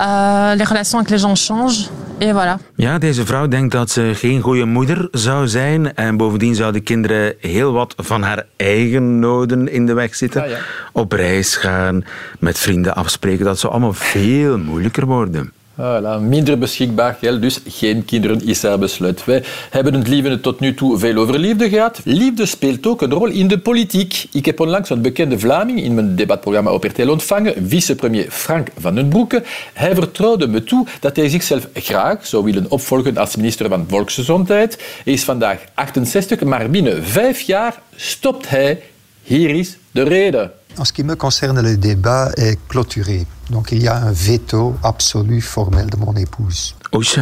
Euh, 0.01 0.55
les 0.55 0.63
relations 0.65 0.97
avec 0.97 1.09
les 1.09 1.19
gens 1.19 1.35
changent. 1.35 1.89
Et 2.17 2.33
voilà. 2.33 2.57
Ja, 2.75 2.97
deze 2.97 3.25
vrouw 3.25 3.47
denkt 3.47 3.71
dat 3.71 3.89
ze 3.89 4.11
geen 4.15 4.41
goede 4.41 4.65
moeder 4.65 5.07
zou 5.11 5.47
zijn. 5.47 5.95
En 5.95 6.17
bovendien 6.17 6.55
zouden 6.55 6.83
kinderen 6.83 7.33
heel 7.39 7.73
wat 7.73 7.93
van 7.97 8.23
haar 8.23 8.45
eigen 8.55 9.19
noden 9.19 9.71
in 9.71 9.85
de 9.85 9.93
weg 9.93 10.15
zitten. 10.15 10.43
Ja, 10.43 10.49
ja. 10.49 10.57
Op 10.91 11.11
reis 11.11 11.55
gaan, 11.55 12.05
met 12.39 12.59
vrienden 12.59 12.95
afspreken. 12.95 13.45
Dat 13.45 13.59
zou 13.59 13.73
allemaal 13.73 13.93
veel 13.93 14.57
moeilijker 14.57 15.05
worden. 15.05 15.51
Voilà, 15.77 16.19
minder 16.19 16.57
beschikbaar 16.57 17.17
geld, 17.21 17.41
dus 17.41 17.59
geen 17.67 18.05
kinderen 18.05 18.47
is 18.47 18.63
haar 18.63 18.79
besluit. 18.79 19.25
Wij 19.25 19.43
hebben 19.69 19.93
het 19.93 20.07
liefde 20.07 20.39
tot 20.39 20.59
nu 20.59 20.73
toe 20.73 20.97
veel 20.97 21.15
over 21.15 21.39
liefde 21.39 21.69
gehad. 21.69 22.01
Liefde 22.03 22.45
speelt 22.45 22.87
ook 22.87 23.01
een 23.01 23.11
rol 23.11 23.27
in 23.27 23.47
de 23.47 23.59
politiek. 23.59 24.27
Ik 24.31 24.45
heb 24.45 24.59
onlangs 24.59 24.89
een 24.89 25.01
bekende 25.01 25.39
Vlaming 25.39 25.81
in 25.81 25.93
mijn 25.93 26.15
debatprogramma 26.15 26.71
op 26.71 26.83
RTL 26.83 27.09
ontvangen, 27.09 27.67
vicepremier 27.67 28.25
Frank 28.29 28.67
van 28.77 28.95
den 28.95 29.07
Broeke. 29.07 29.43
Hij 29.73 29.95
vertrouwde 29.95 30.47
me 30.47 30.63
toe 30.63 30.85
dat 30.99 31.15
hij 31.15 31.29
zichzelf 31.29 31.67
graag 31.73 32.25
zou 32.25 32.43
willen 32.43 32.71
opvolgen 32.71 33.17
als 33.17 33.35
minister 33.35 33.69
van 33.69 33.85
Volksgezondheid. 33.87 34.83
Hij 35.03 35.13
is 35.13 35.23
vandaag 35.23 35.61
68, 35.73 36.41
maar 36.43 36.69
binnen 36.69 37.03
vijf 37.03 37.41
jaar 37.41 37.81
stopt 37.95 38.49
hij. 38.49 38.81
Hier 39.23 39.49
is 39.49 39.77
de 39.91 40.03
reden. 40.03 40.51
En 40.77 40.85
ce 40.85 40.93
qui 40.93 41.03
me 41.03 41.15
concerne, 41.15 41.61
le 41.61 41.75
débat 41.75 42.31
est 42.37 42.59
clôturé. 42.67 43.25
Donc 43.49 43.71
il 43.71 43.81
y 43.81 43.87
a 43.87 43.95
un 43.95 44.11
veto 44.11 44.75
absolu 44.83 45.41
formel 45.41 45.87
de 45.89 45.97
mon 45.97 46.15
épouse. 46.15 46.75
Oesje. 46.93 47.19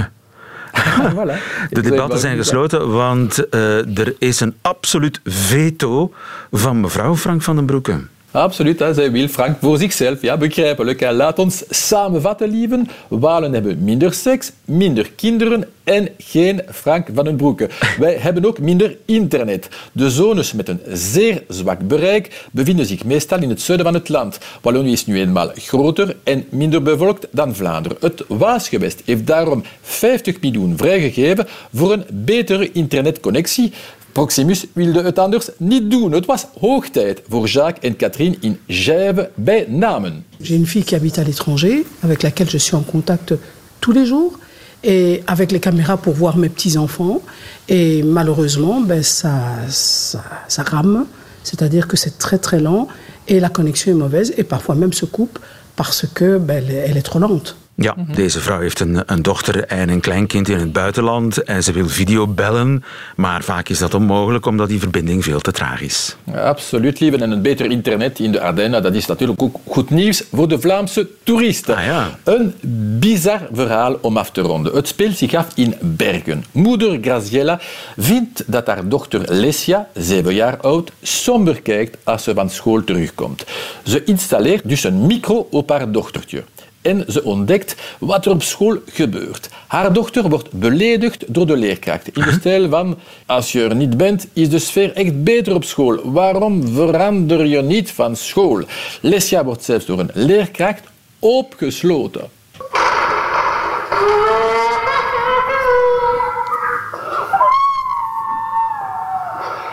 voilà. 1.13 1.35
De 1.69 1.81
debatten 1.81 2.19
zijn 2.19 2.37
gesloten, 2.37 2.91
want 2.91 3.45
uh, 3.51 3.99
er 3.99 4.15
is 4.19 4.39
een 4.39 4.55
absoluut 4.61 5.19
veto 5.23 6.13
van 6.51 6.79
mevrouw 6.79 7.15
Frank 7.15 7.41
van 7.41 7.55
den 7.55 7.65
Broeke. 7.65 7.99
Absoluut, 8.35 8.79
hè. 8.79 8.93
zij 8.93 9.11
wil 9.11 9.27
Frank 9.27 9.57
voor 9.61 9.77
zichzelf. 9.77 10.21
Ja, 10.21 10.37
begrijpelijk. 10.37 10.99
Hè. 10.99 11.11
Laat 11.11 11.39
ons 11.39 11.63
samenvatten, 11.69 12.49
lieven. 12.49 12.87
Walen 13.07 13.53
hebben 13.53 13.83
minder 13.83 14.13
seks, 14.13 14.51
minder 14.65 15.11
kinderen 15.15 15.67
en 15.83 16.09
geen 16.17 16.61
Frank 16.71 17.07
van 17.13 17.23
den 17.23 17.35
Broeke. 17.35 17.69
Wij 17.99 18.17
hebben 18.25 18.45
ook 18.45 18.59
minder 18.59 18.97
internet. 19.05 19.67
De 19.91 20.09
zones 20.09 20.53
met 20.53 20.69
een 20.69 20.79
zeer 20.91 21.43
zwak 21.47 21.87
bereik 21.87 22.47
bevinden 22.51 22.85
zich 22.85 23.03
meestal 23.03 23.41
in 23.41 23.49
het 23.49 23.61
zuiden 23.61 23.85
van 23.85 23.95
het 23.95 24.09
land. 24.09 24.37
Wallonië 24.61 24.91
is 24.91 25.05
nu 25.05 25.19
eenmaal 25.19 25.51
groter 25.55 26.15
en 26.23 26.45
minder 26.49 26.81
bevolkt 26.81 27.27
dan 27.31 27.55
Vlaanderen. 27.55 27.97
Het 28.01 28.23
Waasgewest 28.27 29.01
heeft 29.05 29.27
daarom 29.27 29.63
50 29.81 30.41
miljoen 30.41 30.77
vrijgegeven 30.77 31.47
voor 31.73 31.91
een 31.91 32.05
betere 32.11 32.71
internetconnectie. 32.71 33.71
Proximus 34.15 34.65
wilde 34.73 35.53
niet 35.57 35.91
doen. 35.91 36.11
Het 36.11 36.25
was 36.25 36.45
hoog 36.59 36.89
tijd 36.89 37.21
voor 37.29 37.47
Jacques 37.47 37.83
en 37.83 37.95
Catherine 37.95 38.35
in 38.39 38.59
Gève 38.67 39.29
bij 39.35 39.65
Namen. 39.67 40.25
J'ai 40.39 40.55
une 40.55 40.65
fille 40.65 40.83
qui 40.83 40.95
habite 40.95 41.19
à 41.19 41.23
l'étranger, 41.23 41.85
avec 42.01 42.21
laquelle 42.21 42.49
je 42.49 42.57
suis 42.57 42.77
en 42.77 42.85
contact 42.91 43.33
tous 43.79 43.93
les 43.93 44.05
jours, 44.05 44.39
et 44.83 45.21
avec 45.25 45.51
les 45.51 45.59
caméras 45.59 45.97
pour 45.97 46.13
voir 46.13 46.37
mes 46.37 46.49
petits-enfants. 46.49 47.21
Et 47.67 48.03
malheureusement, 48.03 48.79
ben, 48.79 49.03
ça, 49.03 49.33
ça, 49.67 50.23
ça 50.47 50.63
rame, 50.63 51.05
c'est-à-dire 51.43 51.85
que 51.87 51.97
c'est 51.97 52.17
très 52.17 52.37
très 52.37 52.61
lent, 52.61 52.87
et 53.27 53.41
la 53.41 53.49
connexion 53.49 53.91
est 53.91 53.99
mauvaise, 53.99 54.33
et 54.37 54.43
parfois 54.43 54.75
même 54.75 54.93
se 54.93 55.05
coupe 55.05 55.39
parce 55.75 56.05
que 56.13 56.37
ben, 56.37 56.63
elle 56.69 56.95
est 56.95 57.01
trop 57.01 57.19
lente. 57.19 57.57
Ja, 57.77 57.95
deze 58.15 58.39
vrouw 58.39 58.59
heeft 58.59 58.79
een, 58.79 59.03
een, 59.05 59.21
dochter 59.21 59.65
en 59.65 59.89
een 59.89 59.99
kleinkind 59.99 60.49
in 60.49 60.57
het 60.57 60.73
buitenland 60.73 61.43
en 61.43 61.63
ze 61.63 61.71
wil 61.71 61.87
videobellen, 61.87 62.83
maar 63.15 63.43
vaak 63.43 63.69
is 63.69 63.77
dat 63.77 63.93
onmogelijk 63.93 64.45
omdat 64.45 64.69
die 64.69 64.79
verbinding 64.79 65.23
veel 65.23 65.39
te 65.39 65.51
traag 65.51 65.81
is. 65.81 66.15
Ja, 66.23 66.47
absoluut, 66.47 66.99
lieve. 66.99 67.17
En 67.17 67.31
een 67.31 67.41
beter 67.41 67.71
internet 67.71 68.19
in 68.19 68.31
de 68.31 68.41
Ardennen, 68.41 68.83
dat 68.83 68.93
is 68.93 69.05
natuurlijk 69.05 69.41
ook 69.41 69.55
goed 69.67 69.89
nieuws 69.89 70.23
voor 70.31 70.47
de 70.47 70.59
Vlaamse 70.59 71.07
toeristen. 71.23 71.75
Ah, 71.75 71.85
ja. 71.85 72.19
Een 72.23 72.53
bizar 72.99 73.47
verhaal 73.51 73.97
om 74.01 74.17
af 74.17 74.31
te 74.31 74.41
ronden. 74.41 74.75
Het 74.75 74.87
speelt 74.87 75.17
zich 75.17 75.33
af 75.33 75.47
in 75.55 75.75
Bergen. 75.81 76.43
Moeder 76.51 76.97
Graziella 77.01 77.59
vindt 77.97 78.43
dat 78.47 78.67
haar 78.67 78.87
dochter 78.87 79.21
Lesia, 79.33 79.87
zeven 79.93 80.33
jaar 80.33 80.57
oud, 80.57 80.91
somber 81.01 81.61
kijkt 81.61 81.97
als 82.03 82.23
ze 82.23 82.33
van 82.33 82.49
school 82.49 82.83
terugkomt. 82.83 83.45
Ze 83.83 84.03
installeert 84.03 84.69
dus 84.69 84.83
een 84.83 85.05
micro 85.05 85.47
op 85.51 85.69
haar 85.69 85.91
dochtertje 85.91 86.43
en 86.85 87.05
ze 87.07 87.23
ontdekt 87.23 87.75
wat 87.99 88.25
er 88.25 88.31
op 88.31 88.43
school 88.43 88.77
gebeurt. 88.85 89.49
Haar 89.67 89.93
dochter 89.93 90.29
wordt 90.29 90.51
beledigd 90.51 91.23
door 91.27 91.47
de 91.47 91.57
leerkracht. 91.57 92.07
In 92.07 92.23
de 92.23 92.31
stijl 92.31 92.69
van, 92.69 92.97
als 93.25 93.51
je 93.51 93.63
er 93.63 93.75
niet 93.75 93.97
bent, 93.97 94.27
is 94.33 94.49
de 94.49 94.59
sfeer 94.59 94.93
echt 94.93 95.23
beter 95.23 95.53
op 95.53 95.63
school. 95.63 96.11
Waarom 96.11 96.67
verander 96.67 97.45
je 97.45 97.61
niet 97.61 97.91
van 97.91 98.15
school? 98.15 98.63
Lesia 99.01 99.43
wordt 99.43 99.63
zelfs 99.63 99.85
door 99.85 99.99
een 99.99 100.11
leerkracht 100.13 100.83
opgesloten. 101.19 102.29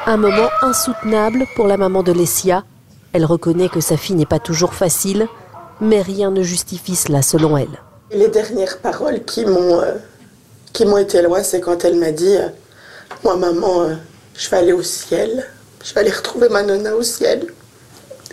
Un 0.07 0.21
moment 0.21 0.50
insoutenable 0.62 1.47
pour 1.54 1.66
la 1.69 1.76
maman 1.76 2.04
de 2.04 2.14
Lesia. 2.14 2.64
Elle 3.12 3.25
reconnaît 3.25 3.69
que 3.69 3.81
sa 3.81 3.97
fille 3.97 4.16
n'est 4.16 4.26
pas 4.26 4.40
toujours 4.40 4.75
facile, 4.75 5.28
mais 5.81 6.02
rien 6.02 6.31
ne 6.31 6.43
justifie 6.43 6.97
cela 6.97 7.23
selon 7.23 7.57
elle. 7.57 7.81
Les 8.11 8.29
dernières 8.29 8.79
paroles 8.79 9.25
qui 9.25 9.45
m'ont 9.45 9.81
euh, 9.81 9.95
qui 10.73 10.87
m'ont 10.87 10.99
été 10.99 11.23
loin, 11.23 11.43
c'est 11.43 11.61
quand 11.61 11.85
elle 11.85 11.97
m'a 11.97 12.12
dit 12.12 12.37
euh, 12.37 12.49
Moi, 13.25 13.37
maman, 13.37 13.83
euh, 13.83 13.95
je 14.35 14.49
vais 14.50 14.57
aller 14.59 14.73
au 14.73 14.83
ciel. 14.83 15.45
Je 15.85 15.93
vais 15.95 16.00
aller 16.00 16.11
retrouver 16.11 16.49
ma 16.49 16.62
nonna 16.62 16.95
au 16.95 17.02
ciel. 17.02 17.47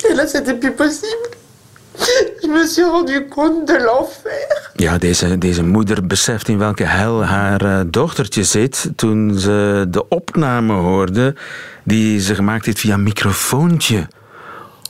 Et 0.09 0.13
là, 0.13 0.27
c'était 0.27 0.53
plus 0.53 0.71
possible. 0.71 1.27
Je 2.43 2.47
me 2.47 2.65
suis 2.65 2.83
rendu 2.83 3.27
compte 3.27 3.67
de 3.67 3.73
l'enfer. 3.73 4.71
Ja, 4.75 4.97
deze, 4.97 5.37
deze 5.37 5.63
moeder 5.63 6.07
beseft 6.07 6.47
in 6.47 6.57
welke 6.57 6.83
hel 6.83 7.23
haar 7.23 7.65
uh, 7.65 7.81
dochtertje 7.87 8.43
zit 8.43 8.89
toen 8.95 9.39
ze 9.39 9.85
de 9.89 10.07
opname 10.07 10.73
hoorde 10.73 11.35
die 11.83 12.19
ze 12.19 12.35
gemaakt 12.35 12.65
heeft 12.65 12.79
via 12.79 12.93
een 12.93 13.03
microfoontje. 13.03 14.07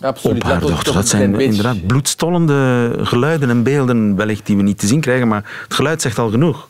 Absoluut. 0.02 0.44
op 0.44 0.50
haar 0.50 0.60
dochter. 0.60 0.94
Dat 0.94 1.08
zijn 1.08 1.40
inderdaad 1.40 1.88
bloedstollende 1.88 2.94
geluiden 3.02 3.50
en 3.50 3.64
beelden, 3.64 4.16
wellicht 4.16 4.46
die 4.46 4.58
we 4.58 4.64
niet 4.64 4.80
te 4.80 4.88
zien 4.88 5.02
krijgen, 5.02 5.28
maar 5.28 5.44
het 5.64 5.74
geluid 5.74 6.02
zegt 6.02 6.20
al 6.20 6.30
genoeg. 6.30 6.68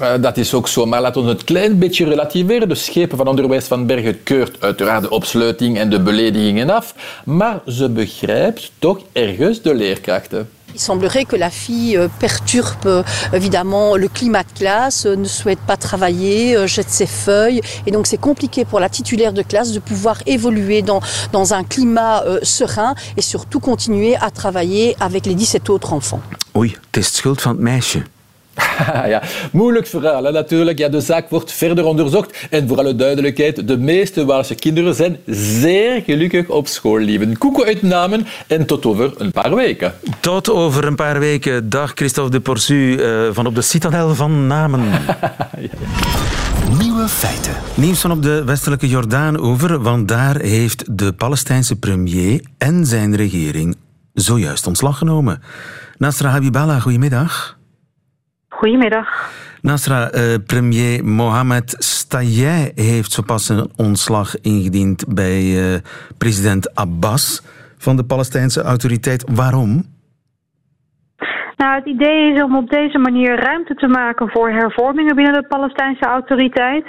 Uh, 0.00 0.12
dat 0.20 0.36
is 0.36 0.54
ook 0.54 0.68
zo, 0.68 0.86
maar 0.86 1.00
laten 1.00 1.22
we 1.22 1.28
het 1.28 1.38
een 1.38 1.44
klein 1.44 1.78
beetje 1.78 2.04
relativeren. 2.04 2.68
De 2.68 2.74
schepen 2.74 3.16
van 3.16 3.26
onderwijs 3.26 3.66
van 3.66 3.86
Bergen 3.86 4.22
keurt 4.22 4.56
uiteraard 4.60 5.02
de 5.02 5.10
opsluiting 5.10 5.78
en 5.78 5.90
de 5.90 6.00
beledigingen 6.00 6.70
af, 6.70 6.94
maar 7.24 7.60
ze 7.66 7.88
begrijpt 7.88 8.72
toch 8.78 8.98
ergens 9.12 9.62
de 9.62 9.74
leerkrachten. 9.74 10.48
Il 10.74 10.80
semblerait 10.80 11.24
que 11.24 11.36
la 11.36 11.50
fille 11.50 11.96
euh, 11.96 12.08
perturbe 12.18 12.86
euh, 12.86 13.02
évidemment 13.32 13.96
le 13.96 14.08
climat 14.08 14.42
de 14.42 14.58
classe, 14.58 15.06
euh, 15.06 15.14
ne 15.14 15.28
souhaite 15.28 15.60
pas 15.60 15.76
travailler, 15.76 16.66
jette 16.66 16.90
ses 16.90 17.06
feuilles. 17.06 17.60
Et 17.86 17.90
donc 17.90 18.06
c'est 18.06 18.20
compliqué 18.20 18.64
pour 18.64 18.80
la 18.80 18.88
titulaire 18.88 19.32
de 19.32 19.42
classe 19.42 19.72
de 19.72 19.78
pouvoir 19.78 20.18
évoluer 20.26 20.82
dans, 20.82 21.00
dans 21.32 21.54
un 21.54 21.62
climat 21.62 22.24
serein 22.42 22.94
et 23.16 23.22
surtout 23.22 23.60
continuer 23.60 24.16
à 24.16 24.30
travailler 24.30 24.96
avec 25.00 25.26
les 25.26 25.34
17 25.34 25.70
autres 25.70 25.92
enfants. 25.92 26.20
Oei, 26.54 26.76
het 26.90 26.96
is 26.96 27.10
de 27.10 27.16
schuld. 27.16 28.13
ja, 29.14 29.22
moeilijk 29.52 29.86
verhaal 29.86 30.24
hè, 30.24 30.30
natuurlijk. 30.30 30.78
Ja, 30.78 30.88
de 30.88 31.00
zaak 31.00 31.28
wordt 31.28 31.52
verder 31.52 31.84
onderzocht. 31.84 32.46
En 32.50 32.68
voor 32.68 32.78
alle 32.78 32.96
duidelijkheid, 32.96 33.68
de 33.68 33.78
meeste 33.78 34.24
Waalse 34.24 34.54
kinderen 34.54 34.94
zijn 34.94 35.18
zeer 35.26 36.02
gelukkig 36.02 36.48
op 36.48 36.66
school, 36.66 36.98
lieven. 36.98 37.38
Koeken 37.38 37.64
uit 37.64 37.82
Namen 37.82 38.26
en 38.46 38.66
tot 38.66 38.86
over 38.86 39.12
een 39.16 39.30
paar 39.30 39.54
weken. 39.54 39.94
Tot 40.20 40.50
over 40.50 40.86
een 40.86 40.94
paar 40.94 41.18
weken. 41.18 41.68
Dag 41.68 41.92
Christophe 41.94 42.30
de 42.30 42.40
Porsu 42.40 42.74
uh, 42.74 43.28
van 43.32 43.46
op 43.46 43.54
de 43.54 43.62
Citadel 43.62 44.14
van 44.14 44.46
Namen. 44.46 44.80
Nieuwe 46.80 47.08
feiten. 47.08 47.52
Nieuws 47.74 48.00
van 48.00 48.10
op 48.10 48.22
de 48.22 48.44
westelijke 48.44 48.88
Jordaan-oever, 48.88 49.82
want 49.82 50.08
daar 50.08 50.40
heeft 50.40 50.98
de 50.98 51.12
Palestijnse 51.12 51.76
premier 51.76 52.44
en 52.58 52.86
zijn 52.86 53.16
regering 53.16 53.76
zojuist 54.12 54.66
ontslag 54.66 54.98
genomen. 54.98 55.42
Nasra 55.98 56.28
Habiballah, 56.28 56.82
goedemiddag. 56.82 57.56
Goedemiddag. 58.56 59.08
Nasra, 59.62 60.10
uh, 60.14 60.34
premier 60.46 61.04
Mohamed 61.04 61.74
Stayeh 61.78 62.68
heeft 62.74 63.12
zo 63.12 63.22
pas 63.22 63.48
een 63.48 63.70
ontslag 63.76 64.40
ingediend 64.40 65.14
bij 65.14 65.42
uh, 65.42 65.74
president 66.18 66.74
Abbas 66.74 67.42
van 67.78 67.96
de 67.96 68.04
Palestijnse 68.04 68.62
autoriteit. 68.62 69.24
Waarom? 69.34 69.92
Nou, 71.56 71.74
het 71.74 71.86
idee 71.86 72.32
is 72.32 72.42
om 72.42 72.56
op 72.56 72.70
deze 72.70 72.98
manier 72.98 73.40
ruimte 73.40 73.74
te 73.74 73.86
maken 73.86 74.30
voor 74.30 74.50
hervormingen 74.50 75.16
binnen 75.16 75.42
de 75.42 75.48
Palestijnse 75.48 76.04
autoriteit. 76.04 76.84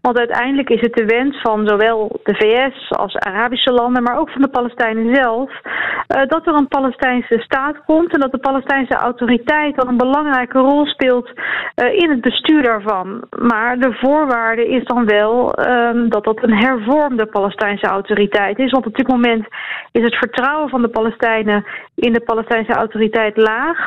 Want 0.00 0.18
uiteindelijk 0.18 0.70
is 0.70 0.80
het 0.80 0.94
de 0.94 1.04
wens 1.04 1.40
van 1.42 1.68
zowel 1.68 2.20
de 2.24 2.34
VS 2.34 2.90
als 2.90 3.16
Arabische 3.16 3.72
landen, 3.72 4.02
maar 4.02 4.18
ook 4.18 4.30
van 4.30 4.42
de 4.42 4.48
Palestijnen 4.48 5.14
zelf, 5.14 5.50
uh, 5.50 6.22
dat 6.26 6.46
er 6.46 6.54
een 6.54 6.68
Palestijnse 6.68 7.38
staat 7.38 7.84
komt 7.86 8.12
en 8.12 8.20
dat 8.20 8.32
de 8.32 8.38
Palestijnse 8.38 8.94
autoriteit 8.94 9.76
dan 9.76 9.88
een 9.88 9.96
belangrijke 9.96 10.58
rol 10.58 10.86
speelt 10.86 11.30
uh, 11.30 11.92
in 11.92 12.10
het 12.10 12.20
bestuur 12.20 12.62
daarvan. 12.62 13.24
Maar 13.38 13.78
de 13.78 13.92
voorwaarde 13.92 14.68
is 14.68 14.84
dan 14.84 15.06
wel 15.06 15.60
uh, 15.60 15.90
dat 16.08 16.24
dat 16.24 16.42
een 16.42 16.54
hervormde 16.54 17.26
Palestijnse 17.26 17.86
autoriteit 17.86 18.58
is. 18.58 18.70
Want 18.70 18.86
op 18.86 18.96
dit 18.96 19.08
moment 19.08 19.46
is 19.92 20.02
het 20.02 20.14
vertrouwen 20.14 20.68
van 20.68 20.82
de 20.82 20.88
Palestijnen 20.88 21.64
in 21.94 22.12
de 22.12 22.20
Palestijnse 22.20 22.72
autoriteit 22.72 23.36
laag. 23.36 23.78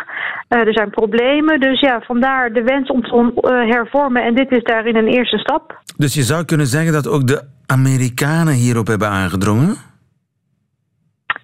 Uh, 0.50 0.68
er 0.68 0.74
zijn 0.74 0.90
problemen, 0.90 1.60
dus 1.60 1.80
ja, 1.80 2.02
vandaar 2.02 2.54
de 2.54 2.64
wens 2.64 2.90
om 2.90 3.02
te 3.02 3.32
hervormen. 3.70 4.24
En 4.24 4.36
dit 4.36 4.52
is 4.52 4.64
daarin 4.64 4.96
een 4.96 5.08
eerste 5.08 5.38
stap. 5.38 5.82
Dus 6.04 6.14
je 6.14 6.24
zou 6.24 6.46
kunnen 6.46 6.68
zeggen 6.68 6.94
dat 6.94 7.08
ook 7.08 7.28
de 7.28 7.44
Amerikanen 7.66 8.54
hierop 8.54 8.88
hebben 8.88 9.10
aangedrongen? 9.10 9.78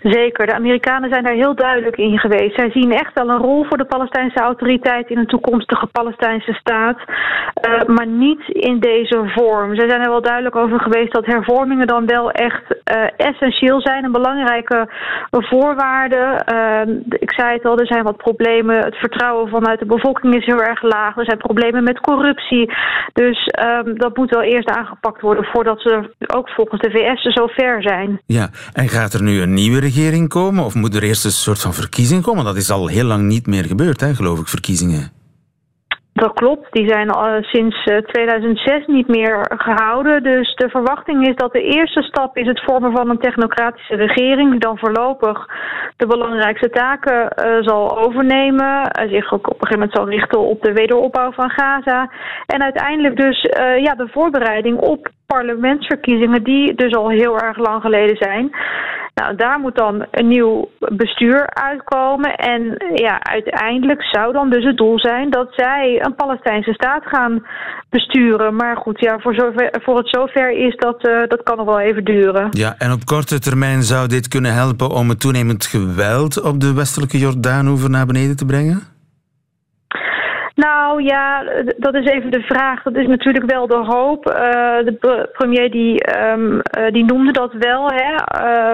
Zeker, 0.01 0.45
de 0.45 0.53
Amerikanen 0.53 1.09
zijn 1.09 1.23
daar 1.23 1.33
heel 1.33 1.55
duidelijk 1.55 1.97
in 1.97 2.17
geweest. 2.17 2.55
Zij 2.55 2.71
zien 2.71 2.91
echt 2.91 3.13
wel 3.13 3.29
een 3.29 3.41
rol 3.41 3.65
voor 3.65 3.77
de 3.77 3.85
Palestijnse 3.85 4.39
autoriteit 4.39 5.09
in 5.09 5.17
een 5.17 5.27
toekomstige 5.27 5.87
Palestijnse 5.87 6.53
staat, 6.53 6.97
uh, 6.97 7.95
maar 7.95 8.07
niet 8.07 8.41
in 8.47 8.79
deze 8.79 9.31
vorm. 9.35 9.75
Zij 9.75 9.89
zijn 9.89 10.01
er 10.01 10.09
wel 10.09 10.21
duidelijk 10.21 10.55
over 10.55 10.79
geweest 10.79 11.13
dat 11.13 11.25
hervormingen 11.25 11.87
dan 11.87 12.05
wel 12.05 12.31
echt 12.31 12.63
uh, 12.71 13.03
essentieel 13.17 13.81
zijn, 13.81 14.03
een 14.03 14.11
belangrijke 14.11 14.89
voorwaarde. 15.29 16.41
Uh, 16.53 16.95
ik 17.09 17.31
zei 17.31 17.53
het 17.53 17.65
al, 17.65 17.77
er 17.77 17.87
zijn 17.87 18.03
wat 18.03 18.17
problemen. 18.17 18.83
Het 18.83 18.95
vertrouwen 18.95 19.49
vanuit 19.49 19.79
de 19.79 19.85
bevolking 19.85 20.35
is 20.35 20.45
heel 20.45 20.61
erg 20.61 20.81
laag. 20.81 21.17
Er 21.17 21.25
zijn 21.25 21.37
problemen 21.37 21.83
met 21.83 21.99
corruptie. 21.99 22.71
Dus 23.13 23.45
ehm, 23.45 23.95
dat 23.95 24.17
moet 24.17 24.29
wel 24.29 24.43
eerst 24.43 24.69
aangepakt 24.69 25.21
worden 25.21 25.43
voordat 25.43 25.81
ze 25.81 26.13
ook 26.35 26.49
volgens 26.49 26.81
de 26.81 26.91
VS 26.91 27.21
zo 27.21 27.47
ver 27.47 27.81
zijn. 27.81 28.21
Ja, 28.25 28.49
en 28.73 28.87
gaat 28.87 29.13
er 29.13 29.23
nu 29.23 29.41
een 29.41 29.53
nieuwe 29.53 29.79
regering 29.89 30.29
komen? 30.29 30.63
Of 30.65 30.75
moet 30.75 30.95
er 30.95 31.03
eerst 31.03 31.25
een 31.25 31.31
soort 31.31 31.61
van 31.61 31.73
verkiezing 31.73 32.21
komen? 32.23 32.45
Dat 32.45 32.55
is 32.55 32.69
al 32.71 32.87
heel 32.87 33.05
lang 33.05 33.23
niet 33.23 33.47
meer 33.47 33.65
gebeurd, 33.65 34.01
hè, 34.01 34.15
geloof 34.15 34.39
ik, 34.39 34.47
verkiezingen. 34.47 35.11
Dat 36.13 36.33
klopt, 36.33 36.67
die 36.71 36.89
zijn 36.89 37.09
al 37.09 37.43
sinds 37.43 37.83
2006 37.83 38.85
niet 38.87 39.07
meer 39.07 39.51
gehouden. 39.57 40.23
Dus 40.23 40.55
de 40.55 40.69
verwachting 40.69 41.27
is 41.27 41.35
dat 41.35 41.51
de 41.51 41.61
eerste 41.61 42.01
stap 42.01 42.37
is 42.37 42.47
het 42.47 42.63
vormen 42.63 42.91
van 42.91 43.09
een 43.09 43.19
technocratische 43.19 43.95
regering, 43.95 44.51
die 44.51 44.59
dan 44.59 44.77
voorlopig 44.77 45.45
de 45.97 46.07
belangrijkste 46.07 46.69
taken 46.69 47.19
uh, 47.21 47.57
zal 47.61 47.97
overnemen, 48.05 48.91
zich 49.09 49.33
ook 49.33 49.47
op 49.47 49.61
een 49.61 49.67
gegeven 49.67 49.79
moment 49.79 49.97
zal 49.97 50.09
richten 50.09 50.39
op 50.39 50.61
de 50.61 50.73
wederopbouw 50.73 51.31
van 51.31 51.49
Gaza. 51.49 52.11
En 52.45 52.61
uiteindelijk 52.61 53.15
dus 53.15 53.41
ja, 53.87 53.95
de 53.95 54.07
voorbereiding 54.11 54.77
op 54.79 55.09
parlementsverkiezingen, 55.33 56.43
die 56.43 56.75
dus 56.75 56.93
al 56.95 57.09
heel 57.09 57.39
erg 57.39 57.57
lang 57.57 57.81
geleden 57.81 58.17
zijn. 58.17 58.51
Nou, 59.19 59.35
daar 59.35 59.59
moet 59.59 59.75
dan 59.75 60.05
een 60.11 60.27
nieuw 60.27 60.69
bestuur 60.79 61.49
uitkomen. 61.49 62.35
En 62.35 62.61
ja, 62.93 63.23
uiteindelijk 63.23 64.03
zou 64.03 64.33
dan 64.33 64.49
dus 64.49 64.63
het 64.63 64.77
doel 64.77 64.99
zijn 64.99 65.29
dat 65.29 65.47
zij 65.51 65.99
een 66.05 66.15
Palestijnse 66.15 66.73
staat 66.73 67.05
gaan 67.05 67.45
besturen. 67.89 68.55
Maar 68.55 68.77
goed, 68.77 68.99
ja, 68.99 69.19
voor, 69.19 69.33
zover, 69.33 69.69
voor 69.83 69.97
het 69.97 70.09
zover 70.09 70.51
is 70.51 70.75
dat, 70.75 71.07
uh, 71.07 71.27
dat 71.27 71.43
kan 71.43 71.57
nog 71.57 71.65
wel 71.65 71.79
even 71.79 72.03
duren. 72.03 72.47
Ja, 72.51 72.75
en 72.77 72.91
op 72.91 73.05
korte 73.05 73.39
termijn 73.39 73.83
zou 73.83 74.07
dit 74.07 74.27
kunnen 74.27 74.53
helpen 74.53 74.89
om 74.89 75.09
het 75.09 75.19
toenemend 75.19 75.65
geweld 75.65 76.41
op 76.41 76.59
de 76.59 76.73
westelijke 76.73 77.17
Jordaanoever 77.17 77.89
naar 77.89 78.05
beneden 78.05 78.35
te 78.35 78.45
brengen? 78.45 78.98
Nou 80.59 81.03
ja, 81.03 81.43
dat 81.77 81.95
is 81.95 82.05
even 82.05 82.31
de 82.31 82.41
vraag. 82.41 82.83
Dat 82.83 82.95
is 82.95 83.07
natuurlijk 83.07 83.51
wel 83.51 83.67
de 83.67 83.83
hoop. 83.85 84.27
Uh, 84.27 84.35
de 84.85 85.29
premier 85.33 85.71
die, 85.71 86.19
um, 86.19 86.53
uh, 86.53 86.61
die 86.91 87.05
noemde 87.05 87.31
dat 87.31 87.53
wel. 87.53 87.89
Hè? 87.91 88.11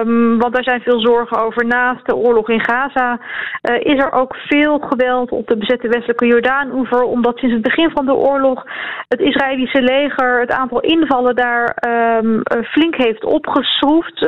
Um, 0.00 0.38
want 0.38 0.54
daar 0.54 0.62
zijn 0.62 0.80
veel 0.80 1.00
zorgen 1.00 1.38
over. 1.38 1.66
Naast 1.66 2.06
de 2.06 2.16
oorlog 2.16 2.48
in 2.48 2.64
Gaza 2.64 3.18
uh, 3.18 3.76
is 3.78 4.02
er 4.02 4.12
ook 4.12 4.36
veel 4.36 4.78
geweld 4.78 5.30
op 5.30 5.46
de 5.46 5.56
bezette 5.56 5.88
westelijke 5.88 6.26
Jordaan-oever. 6.26 7.02
Omdat 7.02 7.38
sinds 7.38 7.54
het 7.54 7.64
begin 7.64 7.90
van 7.90 8.06
de 8.06 8.14
oorlog 8.14 8.64
het 9.08 9.20
Israëlische 9.20 9.82
leger 9.82 10.40
het 10.40 10.52
aantal 10.52 10.80
invallen 10.80 11.36
daar 11.36 11.76
um, 12.22 12.42
flink 12.64 12.96
heeft 12.96 13.24
opgeschroefd. 13.24 14.20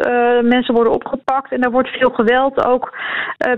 mensen 0.43 0.75
worden 0.75 0.93
opgepakt 0.93 1.53
en 1.53 1.61
daar 1.61 1.71
wordt 1.71 1.89
veel 1.89 2.11
geweld 2.11 2.65
ook 2.65 2.97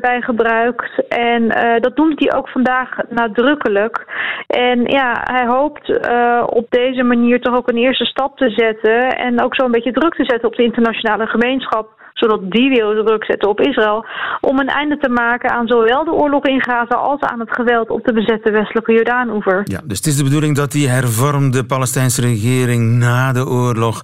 bij 0.00 0.20
gebruikt. 0.20 1.08
En 1.08 1.48
dat 1.80 1.96
noemt 1.96 2.18
hij 2.18 2.38
ook 2.38 2.48
vandaag 2.48 2.96
nadrukkelijk. 3.08 3.89
En 4.46 4.84
ja, 4.84 5.20
hij 5.22 5.46
hoopt 5.46 5.88
uh, 5.88 6.42
op 6.46 6.66
deze 6.68 7.02
manier 7.02 7.40
toch 7.40 7.56
ook 7.56 7.68
een 7.68 7.76
eerste 7.76 8.04
stap 8.04 8.36
te 8.36 8.50
zetten. 8.50 9.16
En 9.16 9.42
ook 9.42 9.54
zo'n 9.54 9.70
beetje 9.70 9.92
druk 9.92 10.14
te 10.14 10.24
zetten 10.24 10.48
op 10.48 10.56
de 10.56 10.62
internationale 10.62 11.26
gemeenschap 11.26 11.98
zodat 12.20 12.50
die 12.50 12.68
wil 12.68 13.04
druk 13.04 13.24
zetten 13.24 13.48
op 13.48 13.60
Israël, 13.60 14.06
om 14.40 14.58
een 14.58 14.68
einde 14.68 14.98
te 14.98 15.08
maken 15.08 15.50
aan 15.50 15.66
zowel 15.66 16.04
de 16.04 16.12
oorlog 16.12 16.44
in 16.44 16.62
Gaza 16.62 16.94
als 16.94 17.20
aan 17.20 17.40
het 17.40 17.52
geweld 17.52 17.90
op 17.90 18.04
de 18.04 18.12
bezette 18.12 18.50
westelijke 18.50 18.92
Jordaanoever. 18.92 19.60
Ja, 19.64 19.80
dus 19.84 19.96
het 19.96 20.06
is 20.06 20.16
de 20.16 20.24
bedoeling 20.24 20.56
dat 20.56 20.72
die 20.72 20.88
hervormde 20.88 21.64
Palestijnse 21.64 22.20
regering 22.20 22.98
na 22.98 23.32
de 23.32 23.46
oorlog 23.46 24.02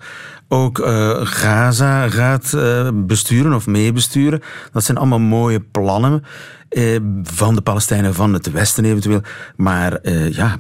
ook 0.48 0.78
uh, 0.78 1.20
Gaza 1.22 2.08
gaat 2.08 2.52
uh, 2.54 2.88
besturen 2.94 3.54
of 3.54 3.66
meebesturen. 3.66 4.42
Dat 4.72 4.84
zijn 4.84 4.98
allemaal 4.98 5.18
mooie 5.18 5.60
plannen 5.60 6.24
uh, 6.70 7.00
van 7.22 7.54
de 7.54 7.62
Palestijnen 7.62 8.14
van 8.14 8.32
het 8.32 8.50
Westen 8.50 8.84
eventueel. 8.84 9.20
Maar 9.56 10.10
ja, 10.30 10.56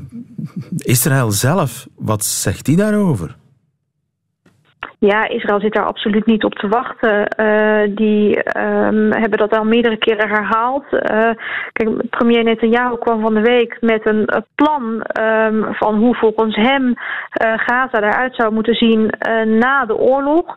Israël 0.76 1.32
zelf, 1.32 1.86
wat 1.96 2.24
zegt 2.24 2.64
die 2.64 2.76
daarover? 2.76 3.36
Ja, 4.98 5.28
Israël 5.28 5.60
zit 5.60 5.72
daar 5.72 5.84
absoluut 5.84 6.26
niet 6.26 6.44
op 6.44 6.54
te 6.54 6.68
wachten. 6.68 7.28
Uh, 7.40 7.96
die 7.96 8.58
um, 8.58 9.12
hebben 9.12 9.38
dat 9.38 9.56
al 9.56 9.64
meerdere 9.64 9.96
keren 9.96 10.28
herhaald. 10.28 10.84
Uh, 10.92 11.30
kijk, 11.72 12.10
premier 12.10 12.44
Netanyahu 12.44 12.98
kwam 12.98 13.20
van 13.20 13.34
de 13.34 13.40
week 13.40 13.76
met 13.80 14.06
een 14.06 14.28
plan 14.54 15.04
um, 15.20 15.74
van 15.74 15.94
hoe 15.94 16.14
volgens 16.14 16.56
hem 16.56 16.94
Gaza 17.56 18.00
eruit 18.00 18.34
zou 18.34 18.52
moeten 18.52 18.74
zien 18.74 19.10
na 19.58 19.84
de 19.84 19.96
oorlog. 19.96 20.56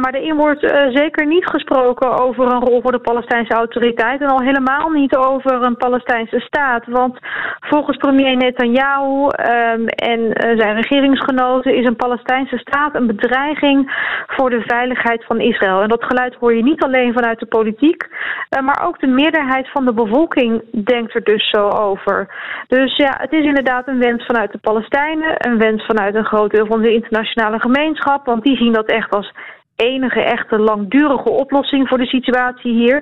maar 0.00 0.12
daarin 0.12 0.36
wordt 0.36 0.60
zeker 0.92 1.26
niet 1.26 1.46
gesproken 1.46 2.18
over 2.18 2.44
een 2.44 2.60
rol 2.60 2.82
voor 2.82 2.92
de 2.92 2.98
Palestijnse 2.98 3.54
autoriteit 3.54 4.20
en 4.20 4.28
al 4.28 4.40
helemaal 4.40 4.90
niet 4.90 5.16
over 5.16 5.62
een 5.62 5.76
Palestijnse 5.76 6.40
staat. 6.40 6.86
Want 6.86 7.18
volgens 7.60 7.96
premier 7.96 8.36
Netanyahu 8.36 9.22
um, 9.22 9.86
en 9.86 10.20
zijn 10.58 10.74
regeringsgenoten 10.74 11.74
is 11.74 11.86
een 11.86 11.96
Palestijnse 11.96 12.58
staat 12.58 12.94
een 12.94 13.06
bedreiging 13.06 13.77
voor 14.26 14.50
de 14.50 14.62
veiligheid 14.66 15.24
van 15.24 15.40
Israël. 15.40 15.82
En 15.82 15.88
dat 15.88 16.04
geluid 16.04 16.34
hoor 16.34 16.54
je 16.54 16.62
niet 16.62 16.82
alleen 16.82 17.12
vanuit 17.12 17.38
de 17.38 17.46
politiek, 17.46 18.06
uh, 18.06 18.62
maar 18.62 18.86
ook 18.86 19.00
de 19.00 19.06
meerderheid 19.06 19.70
van 19.70 19.84
de 19.84 19.92
bevolking 19.92 20.62
denkt 20.84 21.14
er 21.14 21.24
dus 21.24 21.50
zo 21.50 21.68
over. 21.68 22.34
Dus 22.68 22.96
ja, 22.96 23.14
het 23.18 23.32
is 23.32 23.44
inderdaad 23.44 23.88
een 23.88 23.98
wens 23.98 24.24
vanuit 24.26 24.52
de 24.52 24.58
Palestijnen, 24.58 25.34
een 25.38 25.58
wens 25.58 25.84
vanuit 25.86 26.14
een 26.14 26.24
groot 26.32 26.50
deel 26.50 26.66
van 26.66 26.82
de 26.82 26.92
internationale 26.92 27.60
gemeenschap, 27.60 28.26
want 28.26 28.44
die 28.44 28.56
zien 28.56 28.72
dat 28.72 28.86
echt 28.86 29.10
als 29.10 29.32
enige 29.78 30.20
echte 30.20 30.58
langdurige 30.58 31.30
oplossing 31.30 31.88
voor 31.88 31.98
de 31.98 32.06
situatie 32.06 32.72
hier. 32.72 32.96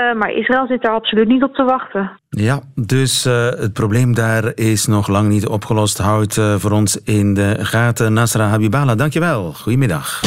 Uh, 0.00 0.14
maar 0.14 0.30
Israël 0.32 0.66
zit 0.66 0.82
daar 0.82 0.92
absoluut 0.94 1.28
niet 1.28 1.42
op 1.42 1.54
te 1.54 1.64
wachten. 1.64 2.10
Ja, 2.28 2.60
dus 2.74 3.26
uh, 3.26 3.48
het 3.48 3.72
probleem 3.72 4.14
daar 4.14 4.52
is 4.54 4.86
nog 4.86 5.08
lang 5.08 5.28
niet 5.28 5.46
opgelost. 5.46 5.98
Houdt 5.98 6.36
uh, 6.36 6.54
voor 6.54 6.70
ons 6.70 7.02
in 7.02 7.34
de 7.34 7.56
gaten. 7.58 8.12
Nasra 8.12 8.46
Habibala, 8.46 8.94
dankjewel. 8.94 9.52
Goedemiddag. 9.52 10.20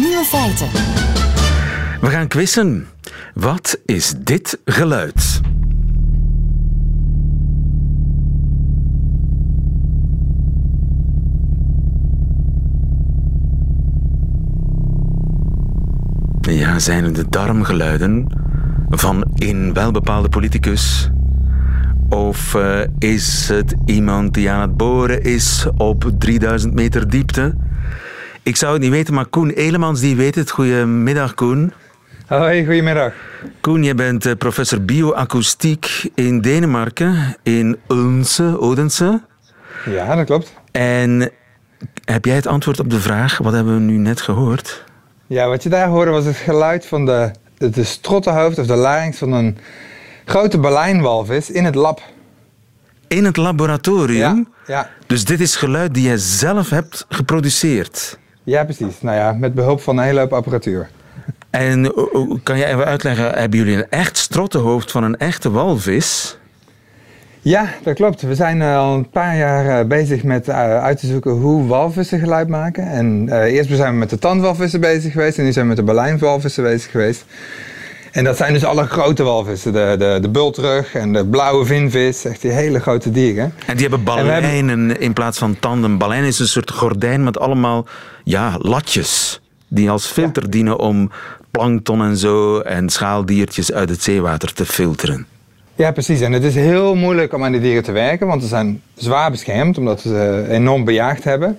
Nieuwe 0.00 0.24
feiten. 0.24 0.68
We 2.00 2.06
gaan 2.06 2.28
quizzen. 2.28 2.86
Wat 3.34 3.80
is 3.86 4.14
dit 4.18 4.60
geluid? 4.64 5.40
Ja, 16.74 16.80
zijn 16.80 17.04
het 17.04 17.14
de 17.14 17.28
darmgeluiden 17.28 18.26
van 18.88 19.24
een 19.34 19.72
welbepaalde 19.72 20.28
politicus? 20.28 21.10
Of 22.08 22.54
uh, 22.54 22.80
is 22.98 23.48
het 23.48 23.74
iemand 23.86 24.34
die 24.34 24.50
aan 24.50 24.60
het 24.60 24.76
boren 24.76 25.22
is 25.22 25.66
op 25.76 26.10
3000 26.18 26.74
meter 26.74 27.08
diepte? 27.08 27.54
Ik 28.42 28.56
zou 28.56 28.72
het 28.72 28.82
niet 28.82 28.90
weten, 28.90 29.14
maar 29.14 29.26
Koen 29.26 29.50
Elemans 29.50 30.00
die 30.00 30.16
weet 30.16 30.34
het. 30.34 30.50
Goedemiddag, 30.50 31.34
Koen. 31.34 31.72
Hoi, 32.26 32.64
goedemiddag. 32.64 33.12
Koen, 33.60 33.82
je 33.82 33.94
bent 33.94 34.26
uh, 34.26 34.32
professor 34.38 34.84
bioacoustiek 34.84 36.10
in 36.14 36.40
Denemarken, 36.40 37.36
in 37.42 37.78
Odense, 37.86 38.60
Odense. 38.60 39.22
Ja, 39.86 40.16
dat 40.16 40.26
klopt. 40.26 40.54
En 40.70 41.30
heb 42.04 42.24
jij 42.24 42.34
het 42.34 42.46
antwoord 42.46 42.80
op 42.80 42.90
de 42.90 43.00
vraag, 43.00 43.38
wat 43.38 43.52
hebben 43.52 43.74
we 43.74 43.80
nu 43.80 43.96
net 43.96 44.20
gehoord? 44.20 44.84
Ja, 45.34 45.48
wat 45.48 45.62
je 45.62 45.68
daar 45.68 45.88
hoorde 45.88 46.10
was 46.10 46.24
het 46.24 46.36
geluid 46.36 46.86
van 46.86 47.06
de, 47.06 47.30
de, 47.58 47.84
strottenhoofd 47.84 48.58
of 48.58 48.66
de 48.66 48.74
larynx 48.74 49.18
van 49.18 49.32
een 49.32 49.58
grote 50.24 50.58
Berlijnwalvis 50.58 51.50
in 51.50 51.64
het 51.64 51.74
lab. 51.74 52.02
In 53.08 53.24
het 53.24 53.36
laboratorium? 53.36 54.48
Ja. 54.66 54.90
Dus 55.06 55.24
dit 55.24 55.40
is 55.40 55.56
geluid 55.56 55.94
die 55.94 56.02
jij 56.02 56.16
zelf 56.16 56.70
hebt 56.70 57.06
geproduceerd? 57.08 58.18
Ja, 58.42 58.64
precies. 58.64 59.00
Nou 59.00 59.16
ja, 59.16 59.32
met 59.32 59.54
behulp 59.54 59.80
van 59.80 59.98
een 59.98 60.04
hele 60.04 60.20
hoop 60.20 60.32
apparatuur. 60.32 60.90
En 61.50 61.92
kan 62.42 62.58
jij 62.58 62.72
even 62.72 62.84
uitleggen, 62.84 63.32
hebben 63.32 63.58
jullie 63.58 63.76
een 63.76 63.90
echt 63.90 64.16
strottenhoofd 64.16 64.90
van 64.90 65.04
een 65.04 65.16
echte 65.16 65.50
walvis? 65.50 66.38
Ja, 67.44 67.68
dat 67.82 67.94
klopt. 67.94 68.22
We 68.22 68.34
zijn 68.34 68.62
eh, 68.62 68.76
al 68.76 68.94
een 68.94 69.08
paar 69.08 69.36
jaar 69.36 69.80
eh, 69.80 69.86
bezig 69.86 70.22
met 70.22 70.48
eh, 70.48 70.82
uit 70.82 70.98
te 71.00 71.06
zoeken 71.06 71.32
hoe 71.32 71.66
walvissen 71.66 72.18
geluid 72.18 72.48
maken. 72.48 72.86
En 72.90 73.28
eerst 73.44 73.70
zijn 73.76 73.92
we 73.92 73.98
met 73.98 74.10
de 74.10 74.18
tandwalvissen 74.18 74.80
bezig 74.80 75.12
geweest 75.12 75.38
en 75.38 75.44
nu 75.44 75.52
zijn 75.52 75.64
we 75.64 75.74
met 75.74 75.86
de 75.86 75.92
Berlijnwalvissen 75.92 76.62
bezig 76.62 76.90
geweest. 76.90 77.24
En 78.12 78.24
dat 78.24 78.36
zijn 78.36 78.52
dus 78.52 78.64
alle 78.64 78.86
grote 78.86 79.22
walvissen. 79.22 79.72
De, 79.72 79.94
de, 79.98 80.18
de 80.20 80.28
bultrug 80.28 80.94
en 80.94 81.12
de 81.12 81.26
blauwe 81.26 81.64
vinvis. 81.64 82.24
Echt 82.24 82.40
die 82.42 82.50
hele 82.50 82.80
grote 82.80 83.10
dieren. 83.10 83.54
En 83.66 83.76
die 83.76 83.88
hebben 83.88 84.14
En 84.16 84.24
we 84.24 84.30
hebben- 84.32 85.00
in 85.00 85.12
plaats 85.12 85.38
van 85.38 85.58
tanden. 85.58 85.98
Balijn 85.98 86.24
is 86.24 86.38
een 86.38 86.48
soort 86.48 86.70
gordijn 86.70 87.24
met 87.24 87.38
allemaal 87.38 87.86
ja, 88.24 88.54
latjes. 88.58 89.40
Die 89.68 89.90
als 89.90 90.06
filter 90.06 90.50
dienen 90.50 90.78
om 90.78 91.10
plankton 91.50 92.02
en 92.02 92.16
zo 92.16 92.58
en 92.60 92.88
schaaldiertjes 92.88 93.72
uit 93.72 93.88
het 93.88 94.02
zeewater 94.02 94.52
te 94.52 94.66
filteren. 94.66 95.26
Ja, 95.76 95.92
precies. 95.92 96.20
En 96.20 96.32
het 96.32 96.44
is 96.44 96.54
heel 96.54 96.94
moeilijk 96.94 97.32
om 97.32 97.44
aan 97.44 97.52
die 97.52 97.60
dieren 97.60 97.82
te 97.82 97.92
werken, 97.92 98.26
want 98.26 98.42
ze 98.42 98.48
zijn 98.48 98.82
zwaar 98.94 99.30
beschermd 99.30 99.78
omdat 99.78 100.02
we 100.02 100.08
ze 100.08 100.46
enorm 100.50 100.84
bejaagd 100.84 101.24
hebben. 101.24 101.58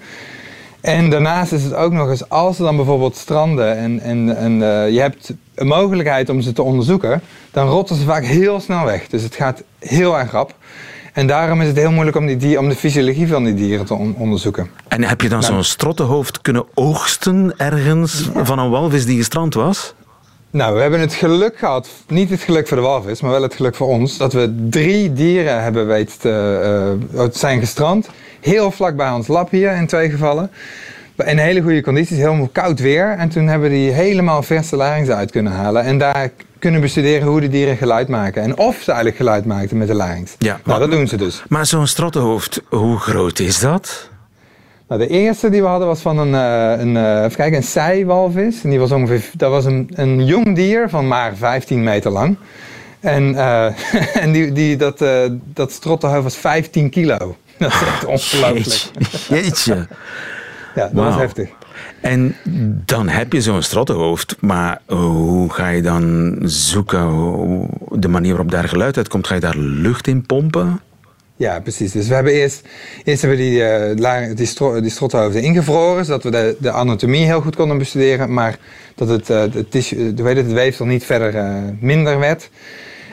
En 0.81 1.09
daarnaast 1.09 1.51
is 1.51 1.63
het 1.63 1.73
ook 1.73 1.91
nog 1.91 2.09
eens, 2.09 2.29
als 2.29 2.55
ze 2.55 2.63
dan 2.63 2.75
bijvoorbeeld 2.75 3.15
stranden 3.15 3.77
en, 3.77 3.99
en, 3.99 4.37
en 4.37 4.51
eh, 4.61 4.93
je 4.93 4.99
hebt 4.99 5.33
een 5.55 5.67
mogelijkheid 5.67 6.29
om 6.29 6.41
ze 6.41 6.51
te 6.53 6.61
onderzoeken, 6.61 7.21
dan 7.51 7.67
rotten 7.67 7.95
ze 7.95 8.03
vaak 8.03 8.23
heel 8.23 8.59
snel 8.59 8.85
weg. 8.85 9.07
Dus 9.07 9.23
het 9.23 9.35
gaat 9.35 9.63
heel 9.79 10.17
erg 10.19 10.31
rap. 10.31 10.55
En 11.13 11.27
daarom 11.27 11.61
is 11.61 11.67
het 11.67 11.77
heel 11.77 11.91
moeilijk 11.91 12.17
om, 12.17 12.25
die 12.25 12.37
dier, 12.37 12.59
om 12.59 12.69
de 12.69 12.75
fysiologie 12.75 13.27
van 13.27 13.43
die 13.43 13.53
dieren 13.53 13.85
te 13.85 13.93
on- 13.93 14.15
onderzoeken. 14.17 14.69
En 14.87 15.03
heb 15.03 15.21
je 15.21 15.29
dan 15.29 15.39
Nou, 15.39 15.53
zo'n 15.53 15.63
strottenhoofd 15.63 16.41
kunnen 16.41 16.65
oogsten 16.73 17.53
ergens 17.57 18.29
van 18.35 18.59
een 18.59 18.69
walvis 18.69 19.05
die 19.05 19.17
gestrand 19.17 19.53
was? 19.53 19.93
Nou, 20.55 20.75
we 20.75 20.81
hebben 20.81 20.99
het 20.99 21.13
geluk 21.13 21.57
gehad, 21.57 21.89
niet 22.07 22.29
het 22.29 22.41
geluk 22.41 22.67
voor 22.67 22.77
de 22.77 22.83
walvis, 22.83 23.21
maar 23.21 23.31
wel 23.31 23.41
het 23.41 23.53
geluk 23.53 23.75
voor 23.75 23.87
ons, 23.87 24.17
dat 24.17 24.33
we 24.33 24.67
drie 24.69 25.13
dieren 25.13 25.63
hebben 25.63 25.87
weten 25.87 26.19
te, 26.19 26.29
het 27.15 27.37
zijn 27.37 27.59
gestrand. 27.59 28.09
Heel 28.41 28.71
vlak 28.71 28.95
bij 28.95 29.09
ons 29.09 29.27
lab 29.27 29.49
hier 29.49 29.75
in 29.75 29.87
twee 29.87 30.09
gevallen. 30.09 30.51
In 31.25 31.37
hele 31.37 31.61
goede 31.61 31.81
condities, 31.81 32.17
helemaal 32.17 32.49
koud 32.51 32.79
weer. 32.79 33.15
En 33.17 33.29
toen 33.29 33.47
hebben 33.47 33.69
we 33.69 33.75
die 33.75 33.91
helemaal 33.91 34.43
verse 34.43 34.75
larynx 34.75 35.09
uit 35.09 35.31
kunnen 35.31 35.51
halen. 35.51 35.83
En 35.83 35.97
daar 35.97 36.29
kunnen 36.59 36.81
bestuderen 36.81 37.27
hoe 37.27 37.41
de 37.41 37.49
dieren 37.49 37.77
geluid 37.77 38.07
maken. 38.07 38.41
En 38.41 38.57
of 38.57 38.75
ze 38.75 38.85
eigenlijk 38.85 39.17
geluid 39.17 39.45
maakten 39.45 39.77
met 39.77 39.87
de 39.87 39.93
larynx. 39.93 40.35
Ja, 40.37 40.59
nou, 40.63 40.79
dat 40.79 40.91
doen 40.91 41.07
ze 41.07 41.17
dus. 41.17 41.43
Maar 41.47 41.65
zo'n 41.65 41.87
strottenhoofd, 41.87 42.61
hoe 42.69 42.97
groot 42.97 43.39
is 43.39 43.59
dat? 43.59 44.09
Nou, 44.87 45.01
de 45.01 45.07
eerste 45.07 45.49
die 45.49 45.61
we 45.61 45.67
hadden 45.67 45.87
was 45.87 45.99
van 45.99 46.17
een, 46.17 46.35
eh, 46.35 46.81
een, 46.81 46.97
eh, 46.97 47.23
even 47.23 47.35
kijken, 47.35 47.57
een 47.57 47.63
zijwalvis. 47.63 48.63
En 48.63 48.69
die 48.69 48.79
was 48.79 48.91
ongeveer, 48.91 49.29
dat 49.33 49.49
was 49.51 49.65
een, 49.65 49.89
een 49.93 50.25
jong 50.25 50.55
dier 50.55 50.89
van 50.89 51.07
maar 51.07 51.35
15 51.35 51.83
meter 51.83 52.11
lang. 52.11 52.37
En, 52.99 53.35
eh, 53.35 53.65
en 54.23 54.31
die, 54.31 54.51
die, 54.51 54.77
dat, 54.77 55.01
eh 55.01 55.29
dat 55.53 56.01
was 56.01 56.35
15 56.35 56.89
kilo. 56.89 57.17
Dat 57.57 57.71
is 57.71 57.81
echt 57.81 58.05
ongelooflijk. 58.05 58.91
Jeetje. 59.29 59.87
Ja, 60.75 60.89
dat 60.93 61.03
was 61.03 61.15
heftig. 61.15 61.49
En 62.01 62.35
dan 62.85 63.07
heb 63.07 63.33
je 63.33 63.41
zo'n 63.41 63.61
strottenhoofd, 63.61 64.35
maar 64.39 64.81
hoe 64.85 65.53
ga 65.53 65.67
je 65.67 65.81
dan 65.81 66.35
zoeken 66.43 67.69
de 67.89 68.07
manier 68.07 68.29
waarop 68.29 68.51
daar 68.51 68.69
geluid 68.69 68.97
uitkomt? 68.97 69.27
Ga 69.27 69.33
je 69.33 69.39
daar 69.39 69.57
lucht 69.57 70.07
in 70.07 70.25
pompen? 70.25 70.79
Ja, 71.37 71.59
precies. 71.59 71.91
Dus 71.91 72.07
we 72.07 72.13
hebben 72.13 72.33
eerst, 72.33 72.61
eerst 73.03 73.21
hebben 73.21 73.39
die, 73.39 73.61
la- 73.95 74.33
die, 74.33 74.81
die 74.81 74.89
strottenhoofden 74.91 75.41
ingevroren, 75.41 76.05
zodat 76.05 76.23
we 76.23 76.29
de, 76.31 76.55
de 76.59 76.71
anatomie 76.71 77.25
heel 77.25 77.41
goed 77.41 77.55
konden 77.55 77.77
bestuderen, 77.77 78.33
maar 78.33 78.57
dat 78.95 79.07
het, 79.09 79.29
eh, 79.29 79.39
het, 79.39 79.71
tissue, 79.71 80.13
eh, 80.15 80.25
het, 80.35 80.51
weefsel 80.51 80.85
niet 80.85 81.05
verder 81.05 81.33
minder 81.79 82.19
werd. 82.19 82.49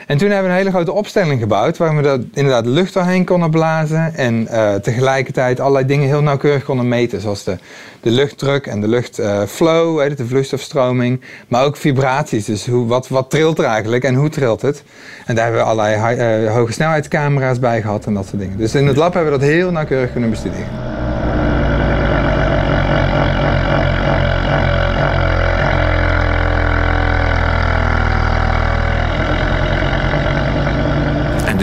En 0.07 0.17
toen 0.17 0.29
hebben 0.29 0.45
we 0.47 0.51
een 0.51 0.57
hele 0.57 0.75
grote 0.75 0.91
opstelling 0.91 1.39
gebouwd, 1.39 1.77
waar 1.77 1.95
we 1.95 2.09
er 2.09 2.19
inderdaad 2.33 2.65
lucht 2.65 2.93
doorheen 2.93 3.25
konden 3.25 3.49
blazen 3.49 4.15
en 4.15 4.47
eh, 4.47 4.73
tegelijkertijd 4.75 5.59
allerlei 5.59 5.85
dingen 5.85 6.07
heel 6.07 6.21
nauwkeurig 6.21 6.63
konden 6.63 6.87
meten, 6.87 7.21
zoals 7.21 7.43
de, 7.43 7.57
de 8.01 8.09
luchtdruk 8.09 8.67
en 8.67 8.81
de 8.81 8.87
luchtflow, 8.87 10.01
het, 10.01 10.17
de 10.17 10.25
vloeistofstroming, 10.25 11.21
maar 11.47 11.65
ook 11.65 11.77
vibraties. 11.77 12.45
Dus 12.45 12.65
hoe, 12.65 12.87
wat, 12.87 13.07
wat 13.07 13.29
trilt 13.29 13.59
er 13.59 13.65
eigenlijk 13.65 14.03
en 14.03 14.15
hoe 14.15 14.29
trilt 14.29 14.61
het? 14.61 14.83
En 15.25 15.35
daar 15.35 15.43
hebben 15.43 15.63
we 15.63 15.69
allerlei 15.69 16.45
eh, 16.45 16.53
hoge 16.53 16.71
snelheidscamera's 16.71 17.59
bij 17.59 17.81
gehad 17.81 18.05
en 18.05 18.13
dat 18.13 18.27
soort 18.27 18.41
dingen. 18.41 18.57
Dus 18.57 18.75
in 18.75 18.87
het 18.87 18.97
lab 18.97 19.13
hebben 19.13 19.31
we 19.31 19.39
dat 19.39 19.47
heel 19.47 19.71
nauwkeurig 19.71 20.11
kunnen 20.11 20.29
bestuderen. 20.29 20.92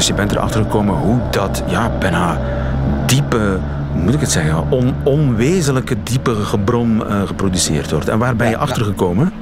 Dus 0.00 0.08
je 0.08 0.14
bent 0.14 0.32
erachter 0.32 0.62
gekomen 0.62 0.94
hoe 0.94 1.18
dat 1.30 1.62
ja, 1.66 1.90
bijna 1.98 2.38
diepe, 3.06 3.58
hoe 3.92 4.02
moet 4.02 4.14
ik 4.14 4.20
het 4.20 4.30
zeggen, 4.30 4.70
on, 4.70 4.94
onwezenlijke 5.02 5.96
diepe 6.02 6.34
gebrom 6.34 7.02
eh, 7.02 7.22
geproduceerd 7.26 7.90
wordt. 7.90 8.08
En 8.08 8.18
waar 8.18 8.36
ben 8.36 8.48
je 8.48 8.56
achter 8.56 8.84
gekomen? 8.84 9.32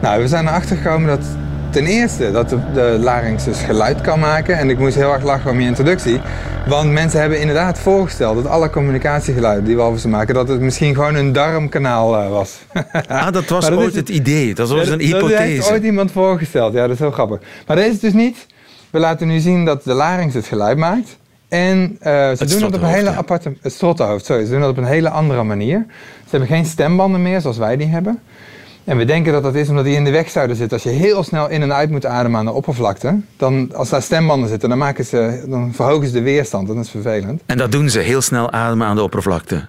Nou, 0.00 0.22
we 0.22 0.28
zijn 0.28 0.46
erachter 0.46 0.76
gekomen 0.76 1.08
dat 1.08 1.26
ten 1.70 1.86
eerste 1.86 2.32
dat 2.32 2.48
de, 2.48 2.58
de 2.74 2.98
larynx 3.00 3.44
dus 3.44 3.60
geluid 3.60 4.00
kan 4.00 4.18
maken. 4.18 4.58
En 4.58 4.70
ik 4.70 4.78
moest 4.78 4.94
heel 4.94 5.12
erg 5.12 5.22
lachen 5.22 5.50
om 5.50 5.60
je 5.60 5.66
introductie. 5.66 6.20
Want 6.66 6.92
mensen 6.92 7.20
hebben 7.20 7.40
inderdaad 7.40 7.78
voorgesteld 7.78 8.34
dat 8.42 8.46
alle 8.46 8.70
communicatiegeluiden 8.70 9.64
die 9.64 9.76
walvissen 9.76 10.10
maken, 10.10 10.34
dat 10.34 10.48
het 10.48 10.60
misschien 10.60 10.94
gewoon 10.94 11.14
een 11.14 11.32
darmkanaal 11.32 12.16
eh, 12.18 12.30
was. 12.30 12.58
Ah, 13.08 13.32
dat 13.32 13.48
was 13.58 13.68
dat 13.68 13.78
ooit 13.78 13.90
is 13.90 13.96
het 13.96 14.08
idee. 14.08 14.54
Dat 14.54 14.68
was 14.68 14.86
Ja, 14.86 14.92
een 14.92 14.98
Dat 14.98 15.08
heeft 15.08 15.12
hypothese. 15.12 15.70
ooit 15.72 15.82
iemand 15.82 16.12
voorgesteld. 16.12 16.72
Ja, 16.72 16.82
dat 16.82 16.90
is 16.90 16.98
heel 16.98 17.10
grappig. 17.10 17.38
Maar 17.66 17.76
dat 17.76 17.84
is 17.84 18.00
dus 18.00 18.12
niet. 18.12 18.46
We 18.90 18.98
laten 18.98 19.26
nu 19.26 19.38
zien 19.38 19.64
dat 19.64 19.84
de 19.84 19.92
larynx 19.92 20.34
het 20.34 20.46
geluid 20.46 20.78
maakt. 20.78 21.16
En 21.48 21.96
eh, 22.00 22.12
ze 22.12 22.44
doen 22.44 22.60
dat 22.60 22.74
op 22.74 22.82
een 22.82 22.88
hele 22.88 23.10
aparte... 23.10 23.52
Het 23.60 23.72
strottenhoofd, 23.72 24.24
sorry. 24.24 24.44
Ze 24.44 24.50
doen 24.50 24.60
dat 24.60 24.70
op 24.70 24.76
een 24.76 24.84
hele 24.84 25.10
andere 25.10 25.42
manier. 25.42 25.86
Ze 26.24 26.30
hebben 26.30 26.48
geen 26.48 26.64
stembanden 26.64 27.22
meer 27.22 27.40
zoals 27.40 27.58
wij 27.58 27.76
die 27.76 27.86
hebben. 27.86 28.18
En 28.84 28.96
we 28.96 29.04
denken 29.04 29.32
dat 29.32 29.42
dat 29.42 29.54
is 29.54 29.68
omdat 29.68 29.84
die 29.84 29.94
in 29.94 30.04
de 30.04 30.10
weg 30.10 30.30
zouden 30.30 30.56
zitten. 30.56 30.76
Als 30.76 30.92
je 30.92 30.98
heel 30.98 31.22
snel 31.22 31.48
in 31.48 31.62
en 31.62 31.72
uit 31.72 31.90
moet 31.90 32.06
ademen 32.06 32.38
aan 32.38 32.44
de 32.44 32.52
oppervlakte, 32.52 33.20
dan 33.36 33.74
als 33.74 33.88
daar 33.88 34.02
stembanden 34.02 34.48
zitten, 34.48 34.68
dan, 34.68 34.78
maken 34.78 35.04
ze, 35.04 35.44
dan 35.48 35.74
verhogen 35.74 36.06
ze 36.06 36.12
de 36.12 36.22
weerstand. 36.22 36.68
En 36.68 36.74
dat 36.74 36.84
is 36.84 36.90
vervelend. 36.90 37.42
En 37.46 37.58
dat 37.58 37.72
doen 37.72 37.90
ze 37.90 37.98
heel 37.98 38.20
snel 38.20 38.50
ademen 38.50 38.86
aan 38.86 38.96
de 38.96 39.02
oppervlakte. 39.02 39.66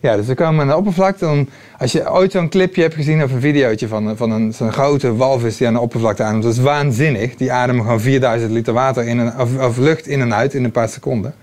Ja, 0.00 0.16
dus 0.16 0.26
we 0.26 0.34
komen 0.34 0.60
aan 0.60 0.68
de 0.68 0.76
oppervlakte. 0.76 1.24
Dan, 1.24 1.48
als 1.78 1.92
je 1.92 2.12
ooit 2.12 2.32
zo'n 2.32 2.48
clipje 2.48 2.82
hebt 2.82 2.94
gezien 2.94 3.22
of 3.22 3.32
een 3.32 3.40
videootje 3.40 3.88
van, 3.88 4.16
van 4.16 4.30
een, 4.30 4.54
zo'n 4.54 4.72
grote 4.72 5.16
walvis 5.16 5.56
die 5.56 5.66
aan 5.66 5.72
de 5.72 5.80
oppervlakte 5.80 6.22
ademt, 6.22 6.42
dat 6.42 6.52
is 6.52 6.58
waanzinnig. 6.58 7.36
Die 7.36 7.52
ademen 7.52 7.82
gewoon 7.82 8.00
4000 8.00 8.50
liter 8.50 8.72
water 8.72 9.04
in 9.04 9.20
en, 9.20 9.40
of, 9.60 9.76
lucht 9.76 10.06
in 10.06 10.20
en 10.20 10.34
uit 10.34 10.54
in 10.54 10.64
een 10.64 10.70
paar 10.70 10.88
seconden. 10.88 11.34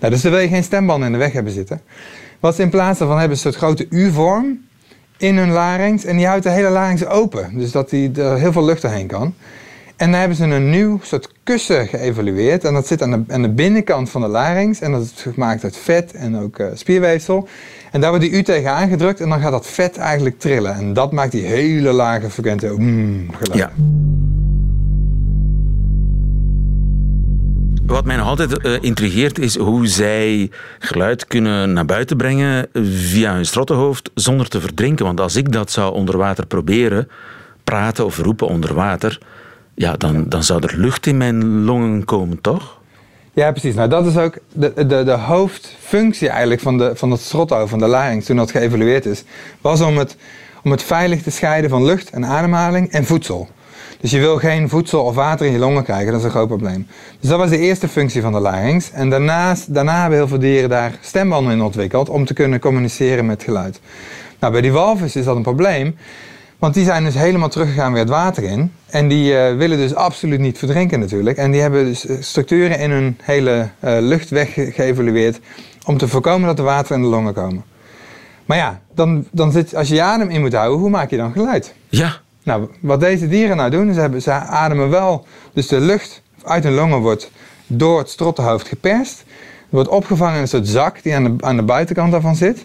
Nou, 0.00 0.12
dus 0.12 0.22
dan 0.22 0.30
wil 0.30 0.40
je 0.40 0.48
geen 0.48 0.64
stembanden 0.64 1.06
in 1.06 1.12
de 1.12 1.18
weg 1.18 1.32
hebben 1.32 1.52
zitten. 1.52 1.80
Wat 2.40 2.54
ze 2.54 2.62
in 2.62 2.70
plaats 2.70 2.98
daarvan 2.98 3.18
hebben 3.18 3.36
is 3.36 3.44
een 3.44 3.52
soort 3.52 3.64
grote 3.64 3.86
U-vorm 3.90 4.66
in 5.16 5.36
hun 5.36 5.50
larynx. 5.50 6.04
En 6.04 6.16
die 6.16 6.26
houdt 6.26 6.42
de 6.42 6.50
hele 6.50 6.70
larynx 6.70 7.06
open. 7.06 7.58
Dus 7.58 7.70
dat 7.70 7.90
die, 7.90 8.22
er 8.22 8.38
heel 8.38 8.52
veel 8.52 8.64
lucht 8.64 8.82
doorheen 8.82 9.06
kan. 9.06 9.34
En 9.96 10.10
daar 10.10 10.20
hebben 10.20 10.36
ze 10.36 10.44
een 10.44 10.70
nieuw 10.70 11.00
soort 11.02 11.32
kussen 11.42 11.86
geëvalueerd. 11.86 12.64
En 12.64 12.74
dat 12.74 12.86
zit 12.86 13.02
aan 13.02 13.24
de, 13.26 13.40
de 13.40 13.48
binnenkant 13.48 14.10
van 14.10 14.20
de 14.20 14.28
larynx. 14.28 14.80
En 14.80 14.92
dat 14.92 15.02
is 15.02 15.12
gemaakt 15.16 15.64
uit 15.64 15.76
vet 15.76 16.12
en 16.12 16.38
ook 16.38 16.58
eh, 16.58 16.66
spierweefsel. 16.74 17.48
En 17.90 18.00
daar 18.00 18.10
wordt 18.10 18.24
die 18.24 18.34
U 18.34 18.42
tegen 18.42 18.70
aangedrukt 18.70 19.20
en 19.20 19.28
dan 19.28 19.40
gaat 19.40 19.52
dat 19.52 19.66
vet 19.66 19.96
eigenlijk 19.96 20.38
trillen. 20.38 20.74
En 20.74 20.92
dat 20.92 21.12
maakt 21.12 21.32
die 21.32 21.44
hele 21.44 21.92
lage 21.92 22.30
frequente 22.30 22.74
mm, 22.76 23.30
geluid. 23.40 23.70
Wat 27.86 28.04
mij 28.04 28.16
nog 28.16 28.26
altijd 28.26 28.58
eh, 28.58 28.72
intrigeert 28.80 29.38
is 29.38 29.56
hoe 29.56 29.86
zij 29.86 30.50
geluid 30.78 31.26
kunnen 31.26 31.72
naar 31.72 31.84
buiten 31.84 32.16
brengen 32.16 32.68
via 32.82 33.34
hun 33.34 33.46
strottenhoofd 33.46 34.10
zonder 34.14 34.48
te 34.48 34.60
verdrinken. 34.60 35.04
Want 35.04 35.20
als 35.20 35.36
ik 35.36 35.52
dat 35.52 35.70
zou 35.70 35.94
onder 35.94 36.16
water 36.16 36.46
proberen, 36.46 37.08
praten 37.64 38.04
of 38.04 38.18
roepen 38.18 38.46
onder 38.46 38.74
water, 38.74 39.18
ja, 39.74 39.96
dan, 39.96 40.28
dan 40.28 40.42
zou 40.44 40.62
er 40.66 40.78
lucht 40.78 41.06
in 41.06 41.16
mijn 41.16 41.64
longen 41.64 42.04
komen, 42.04 42.40
toch? 42.40 42.77
Ja, 43.32 43.50
precies. 43.50 43.74
Nou, 43.74 43.88
dat 43.88 44.06
is 44.06 44.16
ook 44.16 44.38
de, 44.52 44.72
de, 44.74 45.04
de 45.04 45.10
hoofdfunctie 45.10 46.28
eigenlijk 46.28 46.60
van, 46.60 46.78
de, 46.78 46.90
van 46.94 47.18
strothoofd, 47.18 47.70
van 47.70 47.78
de 47.78 47.86
larynx, 47.86 48.26
toen 48.26 48.36
dat 48.36 48.50
geëvalueerd 48.50 49.06
is, 49.06 49.24
was 49.60 49.80
om 49.80 49.98
het, 49.98 50.16
om 50.64 50.70
het 50.70 50.82
veilig 50.82 51.22
te 51.22 51.30
scheiden 51.30 51.70
van 51.70 51.84
lucht 51.84 52.10
en 52.10 52.24
ademhaling 52.24 52.90
en 52.90 53.04
voedsel. 53.04 53.48
Dus 54.00 54.10
je 54.10 54.18
wil 54.18 54.36
geen 54.36 54.68
voedsel 54.68 55.04
of 55.04 55.14
water 55.14 55.46
in 55.46 55.52
je 55.52 55.58
longen 55.58 55.84
krijgen, 55.84 56.10
dat 56.10 56.20
is 56.20 56.24
een 56.24 56.30
groot 56.30 56.48
probleem. 56.48 56.86
Dus 57.20 57.30
dat 57.30 57.38
was 57.38 57.50
de 57.50 57.58
eerste 57.58 57.88
functie 57.88 58.22
van 58.22 58.32
de 58.32 58.40
larynx. 58.40 58.90
En 58.90 59.10
daarnaast, 59.10 59.74
daarna 59.74 60.00
hebben 60.00 60.18
heel 60.18 60.28
veel 60.28 60.38
dieren 60.38 60.68
daar 60.68 60.98
stembanden 61.00 61.52
in 61.52 61.62
ontwikkeld 61.62 62.08
om 62.08 62.24
te 62.24 62.34
kunnen 62.34 62.60
communiceren 62.60 63.26
met 63.26 63.42
geluid. 63.42 63.80
Nou, 64.40 64.52
bij 64.52 64.62
die 64.62 64.72
walvis 64.72 65.16
is 65.16 65.24
dat 65.24 65.36
een 65.36 65.42
probleem. 65.42 65.96
Want 66.58 66.74
die 66.74 66.84
zijn 66.84 67.04
dus 67.04 67.14
helemaal 67.14 67.48
teruggegaan 67.48 67.92
weer 67.92 68.00
het 68.00 68.10
water 68.10 68.42
in. 68.42 68.72
En 68.86 69.08
die 69.08 69.36
eh, 69.38 69.56
willen 69.56 69.78
dus 69.78 69.94
absoluut 69.94 70.40
niet 70.40 70.58
verdrinken 70.58 71.00
natuurlijk. 71.00 71.36
En 71.36 71.50
die 71.50 71.60
hebben 71.60 71.84
dus 71.84 72.06
eh, 72.06 72.16
structuren 72.20 72.78
in 72.78 72.90
hun 72.90 73.18
hele 73.22 73.68
eh, 73.80 73.96
luchtweg 74.00 74.52
ge- 74.52 74.70
geëvalueerd... 74.72 75.40
om 75.86 75.98
te 75.98 76.08
voorkomen 76.08 76.46
dat 76.48 76.58
er 76.58 76.64
water 76.64 76.96
in 76.96 77.02
de 77.02 77.08
longen 77.08 77.34
komen. 77.34 77.64
Maar 78.46 78.56
ja, 78.56 78.80
dan, 78.94 79.26
dan 79.30 79.52
zit, 79.52 79.74
als 79.74 79.88
je 79.88 79.94
je 79.94 80.02
adem 80.02 80.28
in 80.28 80.40
moet 80.40 80.52
houden, 80.52 80.78
hoe 80.78 80.90
maak 80.90 81.10
je 81.10 81.16
dan 81.16 81.32
geluid? 81.32 81.74
Ja. 81.88 82.16
Nou, 82.42 82.68
wat 82.80 83.00
deze 83.00 83.28
dieren 83.28 83.56
nou 83.56 83.70
doen, 83.70 83.90
is 83.90 83.96
hebben, 83.96 84.22
ze 84.22 84.32
ademen 84.32 84.90
wel... 84.90 85.26
Dus 85.52 85.66
de 85.66 85.80
lucht 85.80 86.22
uit 86.44 86.64
hun 86.64 86.74
longen 86.74 86.98
wordt 86.98 87.30
door 87.66 87.98
het 87.98 88.08
strottenhoofd 88.08 88.68
geperst. 88.68 89.24
wordt 89.68 89.88
opgevangen 89.88 90.34
in 90.34 90.40
een 90.40 90.48
soort 90.48 90.68
zak 90.68 91.02
die 91.02 91.14
aan 91.14 91.24
de, 91.24 91.34
aan 91.44 91.56
de 91.56 91.62
buitenkant 91.62 92.12
daarvan 92.12 92.36
zit... 92.36 92.62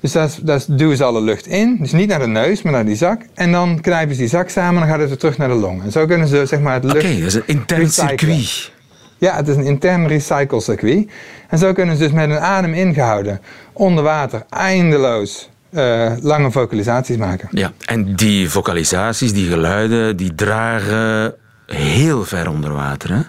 Dus 0.00 0.12
daar, 0.12 0.30
daar 0.42 0.60
duwen 0.68 0.96
ze 0.96 1.04
alle 1.04 1.20
lucht 1.20 1.46
in. 1.46 1.76
Dus 1.80 1.92
niet 1.92 2.08
naar 2.08 2.18
de 2.18 2.26
neus, 2.26 2.62
maar 2.62 2.72
naar 2.72 2.84
die 2.84 2.96
zak. 2.96 3.20
En 3.34 3.52
dan 3.52 3.80
knijpen 3.80 4.14
ze 4.14 4.20
die 4.20 4.30
zak 4.30 4.48
samen 4.48 4.74
en 4.74 4.80
dan 4.80 4.88
gaat 4.88 4.98
het 4.98 5.08
weer 5.08 5.18
terug 5.18 5.38
naar 5.38 5.48
de 5.48 5.54
long. 5.54 5.82
En 5.82 5.92
zo 5.92 6.06
kunnen 6.06 6.28
ze 6.28 6.46
zeg 6.46 6.60
maar 6.60 6.74
het 6.74 6.84
lucht 6.84 6.96
Oké, 7.04 7.18
dat 7.18 7.26
is 7.26 7.34
een 7.34 7.42
intern 7.46 7.80
recyclen. 7.80 8.08
circuit. 8.18 8.72
Ja, 9.18 9.36
het 9.36 9.48
is 9.48 9.56
een 9.56 9.64
intern 9.64 10.06
recyclecircuit. 10.06 11.10
En 11.48 11.58
zo 11.58 11.72
kunnen 11.72 11.96
ze 11.96 12.02
dus 12.02 12.12
met 12.12 12.30
een 12.30 12.38
adem 12.38 12.74
ingehouden, 12.74 13.40
onder 13.72 14.04
water, 14.04 14.42
eindeloos 14.50 15.48
eh, 15.70 16.12
lange 16.20 16.50
vocalisaties 16.50 17.16
maken. 17.16 17.48
Ja, 17.50 17.72
en 17.84 18.14
die 18.14 18.50
vocalisaties, 18.50 19.32
die 19.32 19.48
geluiden, 19.48 20.16
die 20.16 20.34
dragen 20.34 21.34
heel 21.66 22.24
ver 22.24 22.50
onder 22.50 22.72
water, 22.72 23.10
hè? 23.14 23.20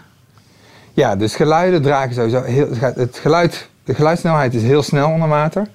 Ja, 0.93 1.15
dus 1.15 1.36
geluiden 1.36 1.82
dragen 1.82 2.13
sowieso 2.13 2.41
heel... 2.43 2.67
Het 2.80 3.19
geluid, 3.21 3.69
de 3.84 3.93
geluidssnelheid 3.93 4.53
is 4.53 4.62
heel 4.63 4.84
snel 4.84 5.10
onder 5.10 5.27
water. 5.27 5.67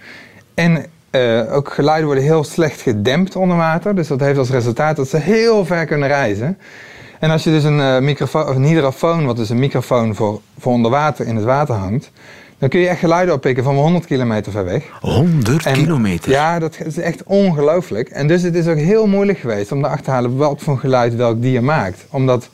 En 0.54 0.86
eh, 1.10 1.54
ook 1.54 1.72
geluiden 1.72 2.06
worden 2.06 2.24
heel 2.24 2.44
slecht 2.44 2.80
gedempt 2.80 3.36
onder 3.36 3.56
water. 3.56 3.94
Dus 3.94 4.08
dat 4.08 4.20
heeft 4.20 4.38
als 4.38 4.50
resultaat 4.50 4.96
dat 4.96 5.08
ze 5.08 5.16
heel 5.16 5.64
ver 5.64 5.86
kunnen 5.86 6.08
reizen. 6.08 6.58
En 7.20 7.30
als 7.30 7.44
je 7.44 7.50
dus 7.50 7.64
een 7.64 7.80
eh, 7.80 7.98
microfoon, 7.98 8.48
of 8.48 8.56
een 8.56 8.64
hydrofoon, 8.64 9.26
wat 9.26 9.36
dus 9.36 9.48
een 9.48 9.58
microfoon 9.58 10.14
voor, 10.14 10.40
voor 10.58 10.72
onder 10.72 10.90
water 10.90 11.26
in 11.26 11.36
het 11.36 11.44
water 11.44 11.74
hangt, 11.74 12.10
dan 12.58 12.68
kun 12.68 12.80
je 12.80 12.88
echt 12.88 12.98
geluiden 12.98 13.34
oppikken 13.34 13.64
van 13.64 13.74
100 13.74 14.06
kilometer 14.06 14.52
ver 14.52 14.64
weg. 14.64 14.84
100 15.00 15.66
En- 15.66 15.72
kilometer? 15.72 16.30
Ja, 16.30 16.58
dat 16.58 16.78
is 16.84 16.98
echt 16.98 17.22
ongelooflijk. 17.22 18.08
En 18.08 18.26
dus 18.26 18.42
het 18.42 18.54
is 18.54 18.66
ook 18.66 18.76
heel 18.76 19.06
moeilijk 19.06 19.38
geweest 19.38 19.72
om 19.72 19.78
erachter 19.78 20.04
te 20.04 20.10
halen 20.10 20.36
wat 20.36 20.62
voor 20.62 20.78
geluid 20.78 21.16
welk 21.16 21.42
dier 21.42 21.64
maakt. 21.64 22.04
Omdat 22.10 22.48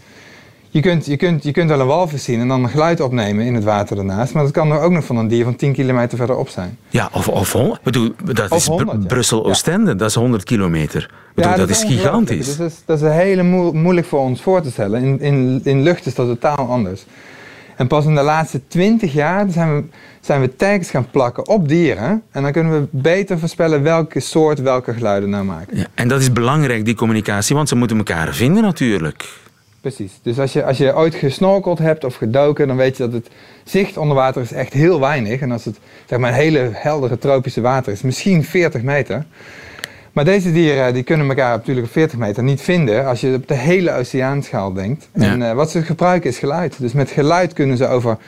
je 0.71 0.81
kunt, 0.81 1.07
je, 1.07 1.17
kunt, 1.17 1.43
je 1.43 1.51
kunt 1.51 1.69
wel 1.69 1.81
een 1.81 1.87
walvis 1.87 2.25
zien 2.25 2.41
en 2.41 2.49
dan 2.49 2.63
een 2.63 2.69
geluid 2.71 3.01
opnemen 3.01 3.45
in 3.45 3.55
het 3.55 3.65
water 3.65 3.99
ernaast. 3.99 4.35
Maar 4.35 4.43
dat 4.43 4.53
kan 4.53 4.73
er 4.73 4.81
ook 4.81 4.93
nog 4.93 5.05
van 5.05 5.17
een 5.17 5.29
dier 5.29 5.45
van 5.45 5.57
10 5.57 5.73
kilometer 5.73 6.19
verderop 6.19 6.49
zijn. 6.49 6.79
Ja, 6.89 7.09
of, 7.13 7.29
of 7.29 7.57
bedoel, 7.83 8.13
dat 8.25 8.51
Of 8.51 8.57
is 8.57 8.65
Br- 8.65 8.73
100, 8.73 9.03
ja. 9.03 9.07
Brussel-Oostende, 9.07 9.97
dat 9.97 10.09
is 10.09 10.15
100 10.15 10.45
kilometer. 10.45 11.11
Dat, 11.35 11.69
is 11.69 11.85
gigantisch. 11.85 12.47
Dus 12.47 12.57
dat 12.57 12.71
is, 12.71 12.83
dat 12.85 13.03
is 13.03 13.43
moe- 13.43 13.73
moeilijk 13.73 14.07
voor 14.07 14.21
ons 14.21 14.43
voor 14.43 14.63
te 14.63 14.71
stellen. 14.71 15.03
In, 15.03 15.21
in, 15.21 15.61
in 15.65 15.83
lucht 15.83 16.07
is 16.07 16.15
dat 16.15 16.27
totaal 16.27 16.69
anders. 16.69 17.05
En 17.77 17.87
pas 17.87 18.05
in 18.05 18.15
de 18.15 18.23
laatste 18.23 18.61
20 18.69 19.13
jaar 19.13 19.47
zijn 19.51 19.77
we, 19.77 19.85
zijn 20.21 20.41
we 20.41 20.57
tags 20.57 20.91
gaan 20.91 21.11
plakken 21.11 21.49
op 21.49 21.69
dieren. 21.69 22.23
En 22.31 22.43
dan 22.43 22.53
kunnen 22.53 22.81
we 22.81 22.87
beter 22.91 23.39
voorspellen 23.39 23.83
welke 23.83 24.21
soort 24.21 24.61
welke 24.61 24.93
geluiden 24.95 25.31
nou 25.31 25.45
maken. 25.45 25.77
Ja, 25.77 25.87
en 25.95 26.09
dat 26.09 26.21
is 26.21 26.33
belangrijk, 26.33 26.85
die 26.85 26.95
communicatie, 26.95 27.57
want 27.57 27.69
ze 27.69 27.77
moeten 27.77 27.97
elkaar 27.97 28.35
vinden 28.35 28.63
natuurlijk. 28.63 29.29
Precies. 29.81 30.13
Dus 30.23 30.39
als 30.39 30.53
je, 30.53 30.65
als 30.65 30.79
je 30.79 30.97
ooit 30.97 31.15
gesnorkeld 31.15 31.79
hebt 31.79 32.05
of 32.05 32.15
gedoken, 32.15 32.67
dan 32.69 32.77
weet 32.77 32.97
je 32.97 33.03
dat 33.03 33.13
het 33.13 33.29
zicht 33.65 33.97
onder 33.97 34.17
water 34.17 34.43
is 34.43 34.53
echt 34.53 34.73
heel 34.73 35.01
weinig. 35.01 35.41
En 35.41 35.53
als 35.53 35.65
het 35.65 35.79
zeg 36.07 36.19
maar, 36.19 36.31
een 36.31 36.37
hele 36.37 36.71
heldere 36.73 37.19
tropische 37.19 37.61
water 37.61 37.93
is, 37.93 38.03
misschien 38.03 38.45
40 38.45 38.83
meter. 38.83 39.25
Maar 40.13 40.25
deze 40.25 40.53
dieren 40.53 40.95
die 40.95 41.03
kunnen 41.03 41.29
elkaar 41.29 41.57
natuurlijk 41.57 41.87
op 41.87 41.93
40 41.93 42.19
meter 42.19 42.43
niet 42.43 42.61
vinden 42.61 43.07
als 43.07 43.21
je 43.21 43.35
op 43.35 43.49
de 43.49 43.55
hele 43.55 43.93
oceaanschaal 43.93 44.73
denkt. 44.73 45.09
Ja. 45.15 45.23
En 45.23 45.43
eh, 45.43 45.55
wat 45.55 45.71
ze 45.71 45.83
gebruiken 45.83 46.31
is 46.31 46.39
geluid. 46.39 46.79
Dus 46.79 46.93
met 46.93 47.11
geluid 47.11 47.53
kunnen 47.53 47.77
ze 47.77 47.89
over 47.89 48.19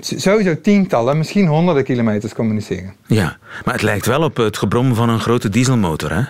sowieso 0.00 0.60
tientallen, 0.60 1.18
misschien 1.18 1.46
honderden 1.46 1.84
kilometers 1.84 2.34
communiceren. 2.34 2.94
Ja, 3.06 3.36
maar 3.64 3.74
het 3.74 3.82
lijkt 3.82 4.06
wel 4.06 4.22
op 4.22 4.36
het 4.36 4.56
gebrom 4.56 4.94
van 4.94 5.08
een 5.08 5.20
grote 5.20 5.48
dieselmotor, 5.48 6.12
hè? 6.12 6.22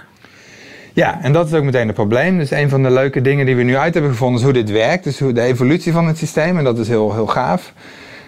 Ja, 0.97 1.23
en 1.23 1.33
dat 1.33 1.47
is 1.47 1.53
ook 1.53 1.65
meteen 1.65 1.87
het 1.87 1.95
probleem. 1.95 2.39
Dus 2.39 2.51
een 2.51 2.69
van 2.69 2.83
de 2.83 2.91
leuke 2.91 3.21
dingen 3.21 3.47
die 3.47 3.57
we 3.57 3.63
nu 3.63 3.77
uit 3.77 3.95
hebben 3.95 4.11
gevonden 4.11 4.39
is 4.39 4.45
hoe 4.45 4.53
dit 4.53 4.71
werkt. 4.71 5.05
Dus 5.05 5.19
hoe 5.19 5.33
de 5.33 5.41
evolutie 5.41 5.93
van 5.93 6.07
het 6.07 6.19
systeem. 6.19 6.59
En 6.59 6.65
dat 6.65 6.79
is 6.79 6.89
heel, 6.89 7.15
heel 7.15 7.27
gaaf. 7.27 7.73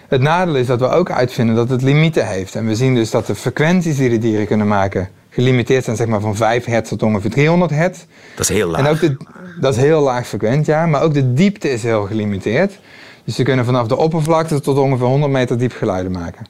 Het 0.07 0.21
nadeel 0.21 0.55
is 0.55 0.65
dat 0.65 0.79
we 0.79 0.87
ook 0.87 1.11
uitvinden 1.11 1.55
dat 1.55 1.69
het 1.69 1.81
limieten 1.81 2.27
heeft. 2.27 2.55
En 2.55 2.67
we 2.67 2.75
zien 2.75 2.95
dus 2.95 3.11
dat 3.11 3.27
de 3.27 3.35
frequenties 3.35 3.97
die 3.97 4.09
de 4.09 4.17
dieren 4.17 4.47
kunnen 4.47 4.67
maken 4.67 5.09
gelimiteerd 5.29 5.83
zijn 5.83 5.95
zeg 5.95 6.07
maar, 6.07 6.19
van 6.19 6.35
5 6.35 6.65
hertz 6.65 6.89
tot 6.89 7.03
ongeveer 7.03 7.29
300 7.29 7.71
hertz. 7.71 8.05
Dat 8.35 8.49
is 8.49 8.55
heel 8.55 8.69
laag. 8.69 8.79
En 8.79 8.87
ook 8.87 8.99
de, 8.99 9.17
dat 9.59 9.75
is 9.75 9.81
heel 9.81 10.01
laag 10.01 10.27
frequent, 10.27 10.65
ja. 10.65 10.85
Maar 10.85 11.01
ook 11.01 11.13
de 11.13 11.33
diepte 11.33 11.71
is 11.71 11.83
heel 11.83 12.05
gelimiteerd. 12.05 12.79
Dus 13.23 13.35
ze 13.35 13.43
kunnen 13.43 13.65
vanaf 13.65 13.87
de 13.87 13.97
oppervlakte 13.97 14.59
tot 14.59 14.77
ongeveer 14.77 15.07
100 15.07 15.31
meter 15.31 15.57
diep 15.57 15.73
geluiden 15.73 16.11
maken. 16.11 16.45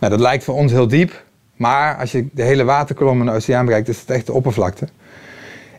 Nou, 0.00 0.12
dat 0.12 0.20
lijkt 0.20 0.44
voor 0.44 0.54
ons 0.54 0.72
heel 0.72 0.88
diep. 0.88 1.22
Maar 1.56 1.96
als 1.96 2.12
je 2.12 2.26
de 2.32 2.42
hele 2.42 2.64
waterkolom 2.64 3.20
in 3.20 3.26
de 3.26 3.32
oceaan 3.32 3.64
bereikt, 3.64 3.88
is 3.88 4.00
het 4.00 4.10
echt 4.10 4.26
de 4.26 4.32
oppervlakte. 4.32 4.88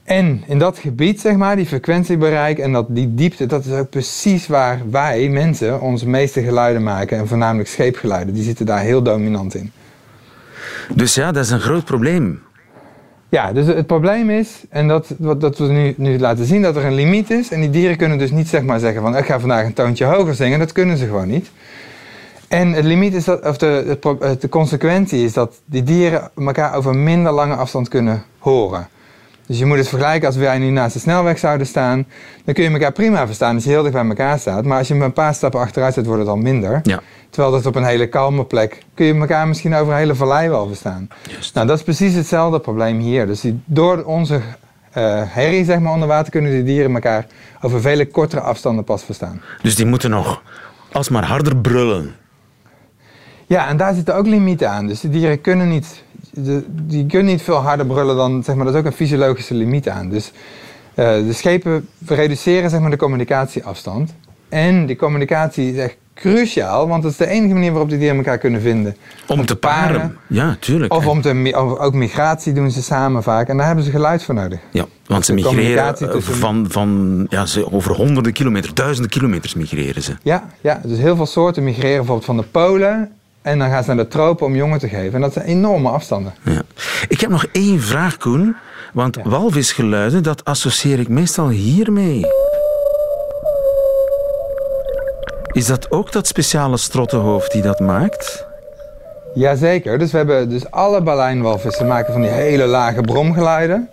En 0.05 0.43
in 0.47 0.59
dat 0.59 0.77
gebied, 0.77 1.19
zeg 1.19 1.35
maar, 1.35 1.55
die 1.55 1.65
frequentiebereik 1.65 2.57
en 2.59 2.71
dat, 2.71 2.85
die 2.89 3.13
diepte, 3.13 3.45
dat 3.45 3.65
is 3.65 3.71
ook 3.71 3.89
precies 3.89 4.47
waar 4.47 4.81
wij, 4.91 5.29
mensen, 5.29 5.81
onze 5.81 6.09
meeste 6.09 6.43
geluiden 6.43 6.83
maken. 6.83 7.17
En 7.17 7.27
voornamelijk 7.27 7.69
scheepgeluiden, 7.69 8.33
die 8.33 8.43
zitten 8.43 8.65
daar 8.65 8.79
heel 8.79 9.01
dominant 9.01 9.55
in. 9.55 9.71
Dus 10.95 11.15
ja, 11.15 11.31
dat 11.31 11.43
is 11.43 11.49
een 11.51 11.59
groot 11.59 11.85
probleem. 11.85 12.41
Ja, 13.29 13.53
dus 13.53 13.65
het 13.65 13.87
probleem 13.87 14.29
is, 14.29 14.63
en 14.69 14.87
dat, 14.87 15.13
wat, 15.17 15.41
dat 15.41 15.57
we 15.57 15.65
nu, 15.65 15.93
nu 15.97 16.19
laten 16.19 16.45
zien, 16.45 16.61
dat 16.61 16.75
er 16.75 16.85
een 16.85 16.93
limiet 16.93 17.29
is. 17.29 17.51
En 17.51 17.59
die 17.59 17.69
dieren 17.69 17.97
kunnen 17.97 18.17
dus 18.17 18.31
niet 18.31 18.47
zeg 18.47 18.63
maar 18.63 18.79
zeggen 18.79 19.01
van, 19.01 19.17
ik 19.17 19.25
ga 19.25 19.39
vandaag 19.39 19.65
een 19.65 19.73
toontje 19.73 20.05
hoger 20.05 20.35
zingen. 20.35 20.59
Dat 20.59 20.71
kunnen 20.71 20.97
ze 20.97 21.05
gewoon 21.05 21.27
niet. 21.27 21.51
En 22.47 22.73
het 22.73 22.85
limiet 22.85 23.13
is 23.13 23.23
dat, 23.23 23.45
of 23.45 23.57
de, 23.57 23.83
het 23.87 23.99
pro- 23.99 24.37
de 24.39 24.49
consequentie 24.49 25.23
is 25.23 25.33
dat 25.33 25.61
die 25.65 25.83
dieren 25.83 26.29
elkaar 26.37 26.75
over 26.75 26.95
minder 26.95 27.31
lange 27.31 27.55
afstand 27.55 27.87
kunnen 27.87 28.23
horen. 28.39 28.87
Dus 29.47 29.58
je 29.60 29.65
moet 29.65 29.77
het 29.77 29.88
vergelijken 29.88 30.27
als 30.27 30.36
wij 30.38 30.58
nu 30.58 30.69
naast 30.69 30.93
de 30.93 30.99
snelweg 30.99 31.39
zouden 31.39 31.67
staan. 31.67 32.05
Dan 32.45 32.53
kun 32.53 32.63
je 32.63 32.69
elkaar 32.69 32.91
prima 32.91 33.25
verstaan 33.25 33.55
als 33.55 33.63
je 33.63 33.69
heel 33.69 33.81
dicht 33.81 33.93
bij 33.93 34.05
elkaar 34.05 34.39
staat. 34.39 34.65
Maar 34.65 34.77
als 34.77 34.88
je 34.88 34.93
een 34.93 35.13
paar 35.13 35.34
stappen 35.34 35.60
achteruit 35.60 35.93
zet, 35.93 36.05
wordt 36.05 36.21
het 36.21 36.29
al 36.29 36.38
minder. 36.38 36.79
Ja. 36.84 37.01
Terwijl 37.29 37.53
dat 37.53 37.65
op 37.65 37.75
een 37.75 37.84
hele 37.84 38.08
kalme 38.08 38.45
plek 38.45 38.84
kun 38.93 39.05
je 39.05 39.13
elkaar 39.13 39.47
misschien 39.47 39.75
over 39.75 39.93
een 39.93 39.99
hele 39.99 40.15
vallei 40.15 40.49
wel 40.49 40.67
verstaan. 40.67 41.08
Nou, 41.53 41.67
dat 41.67 41.77
is 41.77 41.84
precies 41.84 42.13
hetzelfde 42.13 42.60
probleem 42.60 42.99
hier. 42.99 43.27
Dus 43.27 43.41
die, 43.41 43.60
door 43.65 44.03
onze 44.03 44.41
eh, 44.91 45.21
herrie 45.25 45.65
zeg 45.65 45.79
maar, 45.79 45.93
onder 45.93 46.08
water 46.08 46.31
kunnen 46.31 46.51
die 46.51 46.63
dieren 46.63 46.93
elkaar 46.93 47.25
over 47.62 47.81
vele 47.81 48.08
kortere 48.08 48.41
afstanden 48.41 48.84
pas 48.84 49.03
verstaan. 49.03 49.41
Dus 49.62 49.75
die 49.75 49.86
moeten 49.86 50.10
nog 50.10 50.41
alsmaar 50.91 51.25
harder 51.25 51.58
brullen. 51.58 52.15
Ja, 53.47 53.67
en 53.67 53.77
daar 53.77 53.93
zitten 53.93 54.15
ook 54.15 54.27
limieten 54.27 54.69
aan. 54.69 54.88
Dus 54.88 54.99
de 54.99 55.10
dieren 55.10 55.41
kunnen 55.41 55.69
niet, 55.69 56.03
de, 56.36 56.63
die 56.69 57.06
kunnen 57.06 57.32
niet 57.32 57.41
veel 57.41 57.56
harder 57.56 57.86
brullen 57.86 58.15
dan, 58.15 58.43
zeg 58.43 58.56
maar, 58.56 58.65
dat 58.65 58.74
is 58.74 58.80
ook 58.80 58.86
een 58.86 58.91
fysiologische 58.91 59.54
limiet 59.54 59.89
aan. 59.89 60.10
Dus 60.10 60.32
eh, 60.93 61.06
de 61.13 61.34
schepen 61.34 61.88
reduceren 62.06 62.69
zeg 62.69 62.80
maar, 62.80 62.89
de 62.89 62.98
communicatieafstand. 62.98 64.13
En 64.50 64.86
die 64.86 64.95
communicatie 64.95 65.71
is 65.74 65.78
echt 65.78 65.98
cruciaal, 66.13 66.88
want 66.88 67.04
dat 67.04 67.12
is 67.12 67.17
de 67.17 67.28
enige 67.28 67.54
manier 67.54 67.71
waarop 67.71 67.89
die 67.89 67.98
dieren 67.98 68.17
elkaar 68.17 68.38
kunnen 68.38 68.62
vinden. 68.62 68.95
Om, 69.28 69.45
te 69.45 69.56
paren. 69.56 70.17
Ja, 70.28 70.58
tuurlijk. 70.60 70.93
Of 70.93 71.08
om 71.08 71.21
te, 71.21 71.52
of 71.56 71.80
ook 71.80 71.93
migratie 71.93 72.54
doen 72.54 72.71
ze 72.71 72.84
samen 72.84 73.24
vaak. 73.24 73.48
En 73.48 73.58
daar 73.58 73.65
hebben 73.65 73.86
ze 73.86 73.91
geluid 73.91 74.24
voor 74.24 74.36
nodig. 74.36 74.60
Ja, 74.71 74.86
want 75.06 75.26
ze 75.26 75.34
migreren 75.34 75.84
eh, 75.86 75.93
tussen- 75.93 76.36
van, 76.36 76.65
van 76.69 77.26
ja, 77.30 77.45
ze, 77.45 77.71
over 77.71 77.91
honderden 77.95 78.34
kilometers, 78.34 78.74
duizenden 78.74 79.12
kilometers 79.12 79.54
migreren 79.54 80.02
ze. 80.02 80.13
Ja, 80.24 80.50
ja, 80.62 80.82
dus 80.84 80.98
heel 80.98 81.15
veel 81.15 81.26
soorten 81.26 81.63
migreren 81.63 81.95
bijvoorbeeld 81.98 82.26
van 82.26 82.38
de 82.38 82.43
polen. 82.43 83.12
En 83.45 83.60
dan 83.60 83.69
gaan 83.69 83.84
ze 83.84 83.93
naar 83.93 84.03
de 84.03 84.08
tropen 84.08 84.45
om 84.45 84.55
jongen 84.55 84.79
te 84.79 84.89
geven. 84.89 85.13
En 85.13 85.21
dat 85.21 85.34
zijn 85.34 85.45
enorme 85.45 85.89
afstanden. 85.89 86.34
Ja. 86.43 86.62
Ik 87.08 87.21
heb 87.21 87.29
nog 87.29 87.45
één 87.51 87.81
vraag, 87.81 88.17
Koen. 88.17 88.55
Want 88.93 89.17
walvisgeluiden, 89.23 90.23
dat 90.23 90.45
associeer 90.45 90.99
ik 90.99 91.08
meestal 91.08 91.49
hiermee. 91.49 92.25
Is 95.51 95.65
dat 95.65 95.91
ook 95.91 96.12
dat 96.12 96.27
speciale 96.27 96.77
strottenhoofd 96.77 97.51
die 97.51 97.62
dat 97.62 97.79
maakt? 97.79 98.45
Jazeker, 99.34 99.99
dus 99.99 100.12
we 100.12 100.17
hebben 100.17 100.49
dus 100.49 100.71
alle 100.71 101.01
balijnwalvissen 101.01 101.88
maken 101.88 102.13
van 102.13 102.21
die 102.21 102.31
hele 102.31 102.65
lage 102.65 103.01
bromgeluiden. 103.01 103.89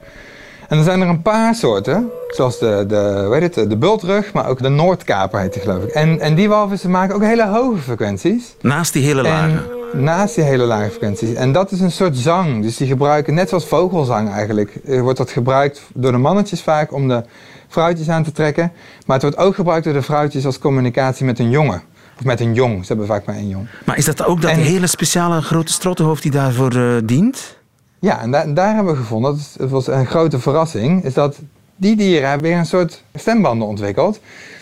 En 0.73 0.79
er 0.79 0.85
zijn 0.85 1.01
er 1.01 1.09
een 1.09 1.23
paar 1.23 1.55
soorten, 1.55 2.11
zoals 2.29 2.59
de, 2.59 2.85
de, 2.89 3.29
heet 3.41 3.55
het, 3.55 3.71
de 3.71 3.77
bultrug, 3.77 4.33
maar 4.33 4.49
ook 4.49 4.63
de 4.63 4.69
noordkaper 4.69 5.41
heet 5.41 5.53
die 5.53 5.63
geloof 5.63 5.83
ik. 5.83 5.91
En, 5.91 6.21
en 6.21 6.35
die 6.35 6.49
walvissen 6.49 6.91
maken 6.91 7.15
ook 7.15 7.23
hele 7.23 7.47
hoge 7.47 7.81
frequenties. 7.81 8.55
Naast 8.61 8.93
die 8.93 9.05
hele 9.05 9.23
lage? 9.23 9.71
En 9.93 10.03
naast 10.03 10.35
die 10.35 10.45
hele 10.45 10.65
lage 10.65 10.89
frequenties. 10.91 11.35
En 11.35 11.53
dat 11.53 11.71
is 11.71 11.81
een 11.81 11.91
soort 11.91 12.17
zang. 12.17 12.63
Dus 12.63 12.77
die 12.77 12.87
gebruiken, 12.87 13.35
net 13.35 13.49
zoals 13.49 13.67
vogelzang 13.67 14.31
eigenlijk, 14.31 14.75
eh, 14.85 15.01
wordt 15.01 15.19
dat 15.19 15.31
gebruikt 15.31 15.83
door 15.95 16.13
de 16.13 16.19
mannetjes 16.19 16.63
vaak 16.63 16.93
om 16.93 17.09
de 17.09 17.23
vrouwtjes 17.69 18.09
aan 18.09 18.25
te 18.25 18.33
trekken. 18.33 18.73
Maar 19.07 19.17
het 19.21 19.25
wordt 19.25 19.47
ook 19.47 19.55
gebruikt 19.55 19.85
door 19.85 19.95
de 19.95 20.03
vrouwtjes 20.03 20.47
als 20.47 20.59
communicatie 20.59 21.25
met 21.25 21.39
een 21.39 21.51
jongen. 21.51 21.83
Of 22.19 22.25
met 22.25 22.41
een 22.41 22.55
jong. 22.55 22.81
Ze 22.81 22.87
hebben 22.87 23.07
vaak 23.07 23.25
maar 23.27 23.37
één 23.37 23.49
jong. 23.49 23.69
Maar 23.85 23.97
is 23.97 24.05
dat 24.05 24.25
ook 24.25 24.43
dat 24.43 24.51
En- 24.51 24.59
hele 24.59 24.87
speciale 24.87 25.43
grote 25.43 25.73
strottenhoofd 25.73 26.23
die 26.23 26.33
daarvoor 26.33 26.73
eh, 26.77 26.97
dient? 27.05 27.61
Ja, 28.03 28.21
en 28.21 28.31
da- 28.31 28.45
daar 28.47 28.75
hebben 28.75 28.93
we 28.93 28.99
gevonden, 28.99 29.31
dat 29.33 29.57
het 29.59 29.71
was 29.71 29.87
een 29.87 30.07
grote 30.07 30.39
verrassing, 30.39 31.05
is 31.05 31.15
dat 31.15 31.39
die 31.77 31.97
dieren 31.97 32.29
hebben 32.29 32.49
weer 32.49 32.59
een 32.59 32.67
soort 32.67 33.03
stembanden 33.15 33.69
ontwikkeld 33.69 34.21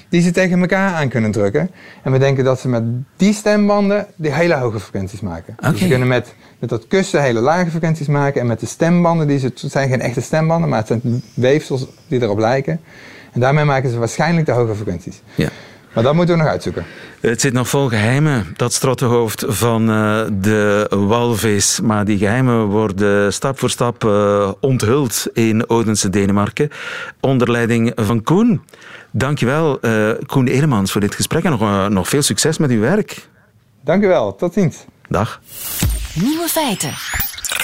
die 0.08 0.20
ze 0.22 0.30
tegen 0.30 0.60
elkaar 0.60 0.94
aan 0.94 1.08
kunnen 1.08 1.30
drukken. 1.30 1.70
En 2.02 2.12
we 2.12 2.18
denken 2.18 2.44
dat 2.44 2.60
ze 2.60 2.68
met 2.68 2.82
die 3.16 3.32
stembanden 3.32 4.06
die 4.16 4.30
hele 4.32 4.54
hoge 4.54 4.80
frequenties 4.80 5.20
maken. 5.20 5.54
Dus 5.70 5.78
ze 5.80 5.88
kunnen 5.88 6.08
met, 6.08 6.34
met 6.58 6.68
dat 6.70 6.86
kussen 6.86 7.22
hele 7.22 7.40
lage 7.40 7.70
frequenties 7.70 8.06
maken 8.06 8.40
en 8.40 8.46
met 8.46 8.60
de 8.60 8.66
stembanden, 8.66 9.26
die 9.26 9.38
ze, 9.38 9.46
het 9.46 9.70
zijn 9.72 9.88
geen 9.88 10.00
echte 10.00 10.20
stembanden, 10.20 10.68
maar 10.68 10.78
het 10.78 10.86
zijn 10.86 11.22
weefsels 11.34 11.86
die 12.08 12.22
erop 12.22 12.38
lijken. 12.38 12.80
En 13.32 13.40
daarmee 13.40 13.64
maken 13.64 13.90
ze 13.90 13.98
waarschijnlijk 13.98 14.46
de 14.46 14.52
hoge 14.52 14.74
frequenties. 14.74 15.22
Ja. 15.34 15.48
Maar 15.92 16.02
dat 16.02 16.14
moeten 16.14 16.34
we 16.34 16.42
nog 16.42 16.50
uitzoeken. 16.50 16.84
Het 17.20 17.40
zit 17.40 17.52
nog 17.52 17.68
vol 17.68 17.88
geheimen, 17.88 18.46
dat 18.56 18.72
strottenhoofd 18.72 19.44
van 19.48 19.90
eh, 19.90 20.22
de 20.32 20.86
walvis. 20.90 21.80
Maar 21.80 22.04
die 22.04 22.18
geheimen 22.18 22.64
worden 22.64 23.32
stap 23.32 23.58
voor 23.58 23.70
stap 23.70 24.04
eh, 24.04 24.52
onthuld 24.60 25.26
in 25.32 25.68
Odense, 25.68 26.10
Denemarken. 26.10 26.70
Onder 27.20 27.50
leiding 27.50 27.92
van 27.94 28.22
Koen. 28.22 28.64
Dankjewel, 29.10 29.80
eh 29.80 30.10
Koen 30.26 30.46
Elemans, 30.46 30.92
voor 30.92 31.00
dit 31.00 31.14
gesprek. 31.14 31.44
En 31.44 31.50
nog, 31.50 31.88
nog 31.88 32.08
veel 32.08 32.22
succes 32.22 32.58
met 32.58 32.70
uw 32.70 32.80
werk. 32.80 33.28
Dank 33.84 34.02
u 34.02 34.06
wel, 34.06 34.34
tot 34.34 34.52
ziens. 34.52 34.84
Dag. 35.08 35.40
Nieuwe 36.14 36.48
feiten. 36.48 36.92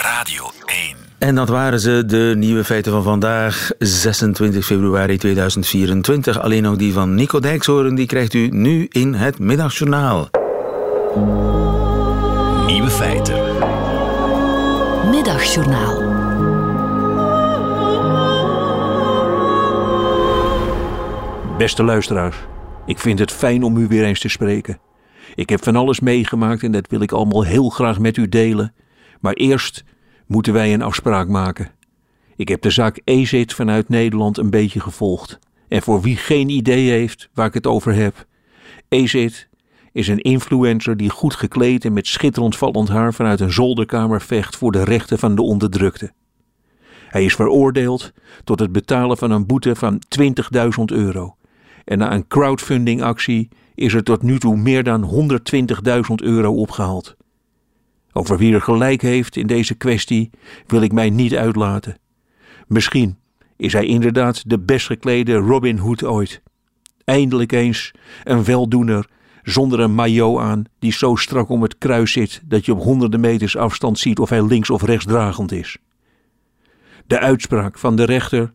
Radio 0.03 0.51
1. 0.65 1.06
En 1.19 1.35
dat 1.35 1.49
waren 1.49 1.81
ze, 1.81 2.03
de 2.07 2.35
nieuwe 2.37 2.65
feiten 2.65 2.93
van 2.93 3.03
vandaag, 3.03 3.71
26 3.79 4.65
februari 4.65 5.17
2024. 5.17 6.41
Alleen 6.41 6.63
nog 6.63 6.77
die 6.77 6.93
van 6.93 7.15
Nico 7.15 7.41
Dijkshoorn, 7.41 7.95
die 7.95 8.07
krijgt 8.07 8.35
u 8.35 8.49
nu 8.49 8.87
in 8.91 9.15
het 9.15 9.39
middagjournaal. 9.39 10.29
Nieuwe 12.67 12.91
feiten. 12.91 13.35
Middagjournaal. 15.11 16.15
Beste 21.59 21.83
luisteraars, 21.83 22.37
ik 22.87 22.99
vind 22.99 23.19
het 23.19 23.33
fijn 23.33 23.63
om 23.63 23.77
u 23.77 23.87
weer 23.87 24.05
eens 24.05 24.21
te 24.21 24.29
spreken. 24.29 24.79
Ik 25.35 25.49
heb 25.49 25.65
van 25.65 25.77
alles 25.77 26.01
meegemaakt 26.01 26.63
en 26.63 26.73
dat 26.73 26.87
wil 26.89 27.01
ik 27.01 27.13
allemaal 27.13 27.43
heel 27.43 27.69
graag 27.69 27.99
met 27.99 28.17
u 28.17 28.29
delen. 28.29 28.75
Maar 29.21 29.33
eerst 29.33 29.85
moeten 30.27 30.53
wij 30.53 30.75
een 30.75 30.83
afspraak 30.83 31.29
maken. 31.29 31.71
Ik 32.37 32.49
heb 32.49 32.63
de 32.63 32.71
zaak 32.71 33.01
EZIT 33.05 33.55
vanuit 33.55 33.89
Nederland 33.89 34.39
een 34.39 34.51
beetje 34.51 34.81
gevolgd. 34.81 35.39
En 35.69 35.83
voor 35.83 36.01
wie 36.01 36.17
geen 36.17 36.49
idee 36.49 36.91
heeft 36.91 37.29
waar 37.35 37.47
ik 37.47 37.55
het 37.55 37.67
over 37.67 37.95
heb. 37.95 38.27
EZIT 38.89 39.49
is 39.93 40.09
een 40.09 40.21
influencer 40.21 40.97
die 40.97 41.11
goed 41.11 41.35
gekleed 41.35 41.85
en 41.85 41.93
met 41.93 42.07
schitterend 42.07 42.57
vallend 42.57 42.89
haar 42.89 43.15
vanuit 43.15 43.41
een 43.41 43.53
zolderkamer 43.53 44.21
vecht 44.21 44.57
voor 44.57 44.73
de 44.73 44.85
rechten 44.85 45.19
van 45.19 45.35
de 45.35 45.43
onderdrukte. 45.43 46.13
Hij 47.09 47.25
is 47.25 47.35
veroordeeld 47.35 48.13
tot 48.45 48.59
het 48.59 48.73
betalen 48.73 49.17
van 49.17 49.31
een 49.31 49.47
boete 49.47 49.75
van 49.75 50.03
20.000 50.21 50.85
euro. 50.85 51.37
En 51.85 51.99
na 51.99 52.13
een 52.13 52.27
crowdfundingactie 52.27 53.49
is 53.75 53.95
er 53.95 54.03
tot 54.03 54.23
nu 54.23 54.39
toe 54.39 54.57
meer 54.57 54.83
dan 54.83 55.29
120.000 55.87 55.93
euro 56.15 56.55
opgehaald. 56.55 57.17
Over 58.17 58.39
wie 58.39 58.55
er 58.55 58.63
gelijk 58.63 59.03
heeft 59.03 59.37
in 59.37 59.47
deze 59.47 59.75
kwestie 59.75 60.31
wil 60.67 60.83
ik 60.83 60.93
mij 60.93 61.11
niet 61.11 61.35
uitlaten. 61.35 61.99
Misschien 62.67 63.19
is 63.57 63.73
hij 63.73 63.87
inderdaad 63.87 64.51
de 64.51 64.59
best 64.59 64.87
geklede 64.87 65.35
Robin 65.35 65.79
Hood 65.79 66.05
ooit. 66.05 66.43
Eindelijk 67.05 67.53
eens 67.53 67.93
een 68.25 68.45
weldoener 68.45 69.09
zonder 69.43 69.81
een 69.81 69.95
maillot 69.95 70.39
aan 70.39 70.65
die 70.79 70.93
zo 70.93 71.15
strak 71.15 71.49
om 71.49 71.63
het 71.63 71.79
kruis 71.79 72.13
zit 72.13 72.43
dat 72.45 72.65
je 72.65 72.73
op 72.73 72.83
honderden 72.83 73.21
meters 73.21 73.57
afstand 73.57 73.99
ziet 73.99 74.19
of 74.19 74.29
hij 74.29 74.47
links 74.47 74.71
of 74.71 74.83
rechtsdragend 74.83 75.53
is. 75.53 75.79
De 77.07 77.19
uitspraak 77.19 77.79
van 77.79 77.97
de 77.97 78.05
rechter 78.05 78.53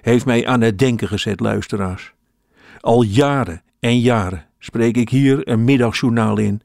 heeft 0.00 0.24
mij 0.24 0.46
aan 0.46 0.60
het 0.60 0.78
denken 0.78 1.08
gezet, 1.08 1.40
luisteraars. 1.40 2.12
Al 2.80 3.02
jaren 3.02 3.62
en 3.80 4.00
jaren 4.00 4.46
spreek 4.58 4.96
ik 4.96 5.08
hier 5.08 5.48
een 5.48 5.64
middagjournaal 5.64 6.38
in 6.38 6.60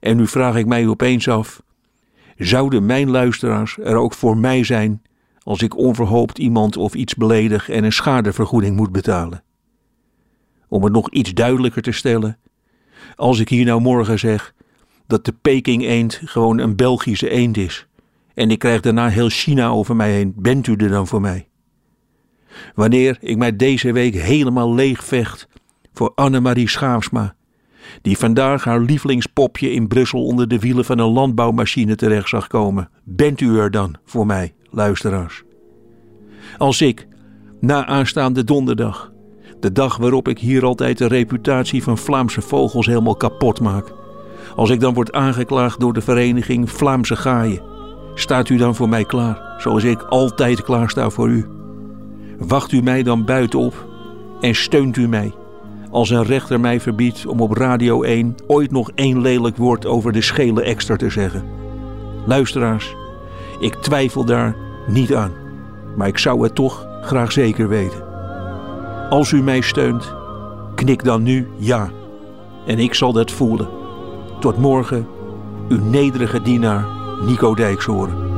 en 0.00 0.16
nu 0.16 0.26
vraag 0.26 0.56
ik 0.56 0.66
mij 0.66 0.86
opeens 0.86 1.28
af: 1.28 1.62
zouden 2.46 2.86
mijn 2.86 3.10
luisteraars 3.10 3.78
er 3.78 3.96
ook 3.96 4.14
voor 4.14 4.36
mij 4.36 4.64
zijn 4.64 5.02
als 5.42 5.62
ik 5.62 5.76
onverhoopt 5.76 6.38
iemand 6.38 6.76
of 6.76 6.94
iets 6.94 7.14
beledig 7.14 7.68
en 7.68 7.84
een 7.84 7.92
schadevergoeding 7.92 8.76
moet 8.76 8.92
betalen? 8.92 9.42
Om 10.68 10.84
het 10.84 10.92
nog 10.92 11.10
iets 11.10 11.34
duidelijker 11.34 11.82
te 11.82 11.92
stellen, 11.92 12.38
als 13.16 13.38
ik 13.38 13.48
hier 13.48 13.64
nou 13.64 13.80
morgen 13.80 14.18
zeg 14.18 14.54
dat 15.06 15.24
de 15.24 15.32
Peking 15.32 15.84
eend 15.84 16.20
gewoon 16.24 16.58
een 16.58 16.76
Belgische 16.76 17.30
eend 17.30 17.56
is 17.56 17.86
en 18.34 18.50
ik 18.50 18.58
krijg 18.58 18.80
daarna 18.80 19.08
heel 19.08 19.28
China 19.28 19.68
over 19.68 19.96
mij 19.96 20.12
heen, 20.12 20.32
bent 20.36 20.66
u 20.66 20.74
er 20.74 20.88
dan 20.88 21.06
voor 21.06 21.20
mij? 21.20 21.48
Wanneer 22.74 23.18
ik 23.20 23.36
mij 23.36 23.56
deze 23.56 23.92
week 23.92 24.14
helemaal 24.14 24.74
leeg 24.74 25.04
vecht 25.04 25.48
voor 25.92 26.12
Annemarie 26.14 26.68
Schaafsma, 26.68 27.34
die 28.02 28.18
vandaag 28.18 28.64
haar 28.64 28.80
lievelingspopje 28.80 29.72
in 29.72 29.88
Brussel 29.88 30.24
onder 30.24 30.48
de 30.48 30.58
wielen 30.58 30.84
van 30.84 30.98
een 30.98 31.12
landbouwmachine 31.12 31.96
terecht 31.96 32.28
zag 32.28 32.46
komen, 32.46 32.88
bent 33.04 33.40
u 33.40 33.58
er 33.58 33.70
dan 33.70 33.94
voor 34.04 34.26
mij, 34.26 34.54
luisteraars? 34.70 35.42
Als 36.58 36.80
ik, 36.80 37.06
na 37.60 37.86
aanstaande 37.86 38.44
donderdag, 38.44 39.12
de 39.60 39.72
dag 39.72 39.96
waarop 39.96 40.28
ik 40.28 40.38
hier 40.38 40.64
altijd 40.64 40.98
de 40.98 41.06
reputatie 41.06 41.82
van 41.82 41.98
Vlaamse 41.98 42.40
vogels 42.40 42.86
helemaal 42.86 43.16
kapot 43.16 43.60
maak, 43.60 43.92
als 44.56 44.70
ik 44.70 44.80
dan 44.80 44.94
word 44.94 45.12
aangeklaagd 45.12 45.80
door 45.80 45.92
de 45.92 46.00
vereniging 46.00 46.70
Vlaamse 46.70 47.16
Gaaien, 47.16 47.62
staat 48.14 48.48
u 48.48 48.56
dan 48.56 48.74
voor 48.74 48.88
mij 48.88 49.04
klaar, 49.04 49.54
zoals 49.58 49.84
ik 49.84 50.02
altijd 50.02 50.62
klaar 50.62 50.90
sta 50.90 51.10
voor 51.10 51.28
u? 51.28 51.46
Wacht 52.38 52.72
u 52.72 52.82
mij 52.82 53.02
dan 53.02 53.24
buiten 53.24 53.58
op 53.58 53.88
en 54.40 54.54
steunt 54.54 54.96
u 54.96 55.08
mij, 55.08 55.32
als 55.90 56.10
een 56.10 56.24
rechter 56.24 56.60
mij 56.60 56.80
verbiedt 56.80 57.26
om 57.26 57.40
op 57.40 57.52
Radio 57.52 58.02
1 58.02 58.34
ooit 58.46 58.70
nog 58.70 58.90
één 58.94 59.20
lelijk 59.20 59.56
woord 59.56 59.86
over 59.86 60.12
de 60.12 60.20
schele 60.20 60.62
extra 60.62 60.96
te 60.96 61.10
zeggen. 61.10 61.44
Luisteraars, 62.26 62.94
ik 63.60 63.74
twijfel 63.74 64.24
daar 64.24 64.56
niet 64.86 65.14
aan, 65.14 65.32
maar 65.96 66.08
ik 66.08 66.18
zou 66.18 66.42
het 66.42 66.54
toch 66.54 66.86
graag 67.02 67.32
zeker 67.32 67.68
weten. 67.68 68.08
Als 69.10 69.32
u 69.32 69.42
mij 69.42 69.60
steunt, 69.60 70.14
knik 70.74 71.04
dan 71.04 71.22
nu 71.22 71.48
ja. 71.56 71.90
En 72.66 72.78
ik 72.78 72.94
zal 72.94 73.12
dat 73.12 73.30
voelen. 73.30 73.68
Tot 74.40 74.58
morgen, 74.58 75.06
uw 75.68 75.80
nederige 75.84 76.42
dienaar 76.42 76.86
Nico 77.26 77.54
Dijkshoorn. 77.54 78.29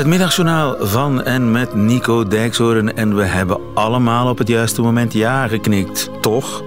Het 0.00 0.08
middagjournaal 0.08 0.76
van 0.78 1.22
en 1.22 1.50
met 1.50 1.74
Nico 1.74 2.24
Dijkshoorn. 2.24 2.96
En 2.96 3.16
we 3.16 3.24
hebben 3.24 3.60
allemaal 3.74 4.28
op 4.28 4.38
het 4.38 4.48
juiste 4.48 4.82
moment 4.82 5.12
ja 5.12 5.48
geknikt, 5.48 6.10
toch? 6.20 6.62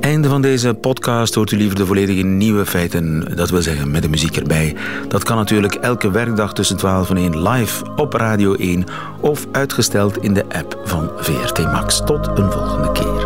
Einde 0.00 0.28
van 0.28 0.42
deze 0.42 0.74
podcast 0.74 1.34
hoort 1.34 1.50
u 1.50 1.56
liever 1.56 1.76
de 1.76 1.86
volledige 1.86 2.22
nieuwe 2.22 2.66
feiten. 2.66 3.36
Dat 3.36 3.50
wil 3.50 3.62
zeggen 3.62 3.90
met 3.90 4.02
de 4.02 4.08
muziek 4.08 4.36
erbij. 4.36 4.76
Dat 5.08 5.22
kan 5.22 5.36
natuurlijk 5.36 5.74
elke 5.74 6.10
werkdag 6.10 6.52
tussen 6.52 6.76
12 6.76 7.10
en 7.10 7.16
1 7.16 7.48
live 7.48 7.84
op 7.96 8.12
Radio 8.12 8.54
1 8.54 8.84
of 9.20 9.46
uitgesteld 9.52 10.22
in 10.22 10.34
de 10.34 10.44
app 10.48 10.80
van 10.84 11.10
VRT 11.16 11.58
Max. 11.58 12.02
Tot 12.04 12.26
een 12.34 12.52
volgende 12.52 12.92
keer. 12.92 13.23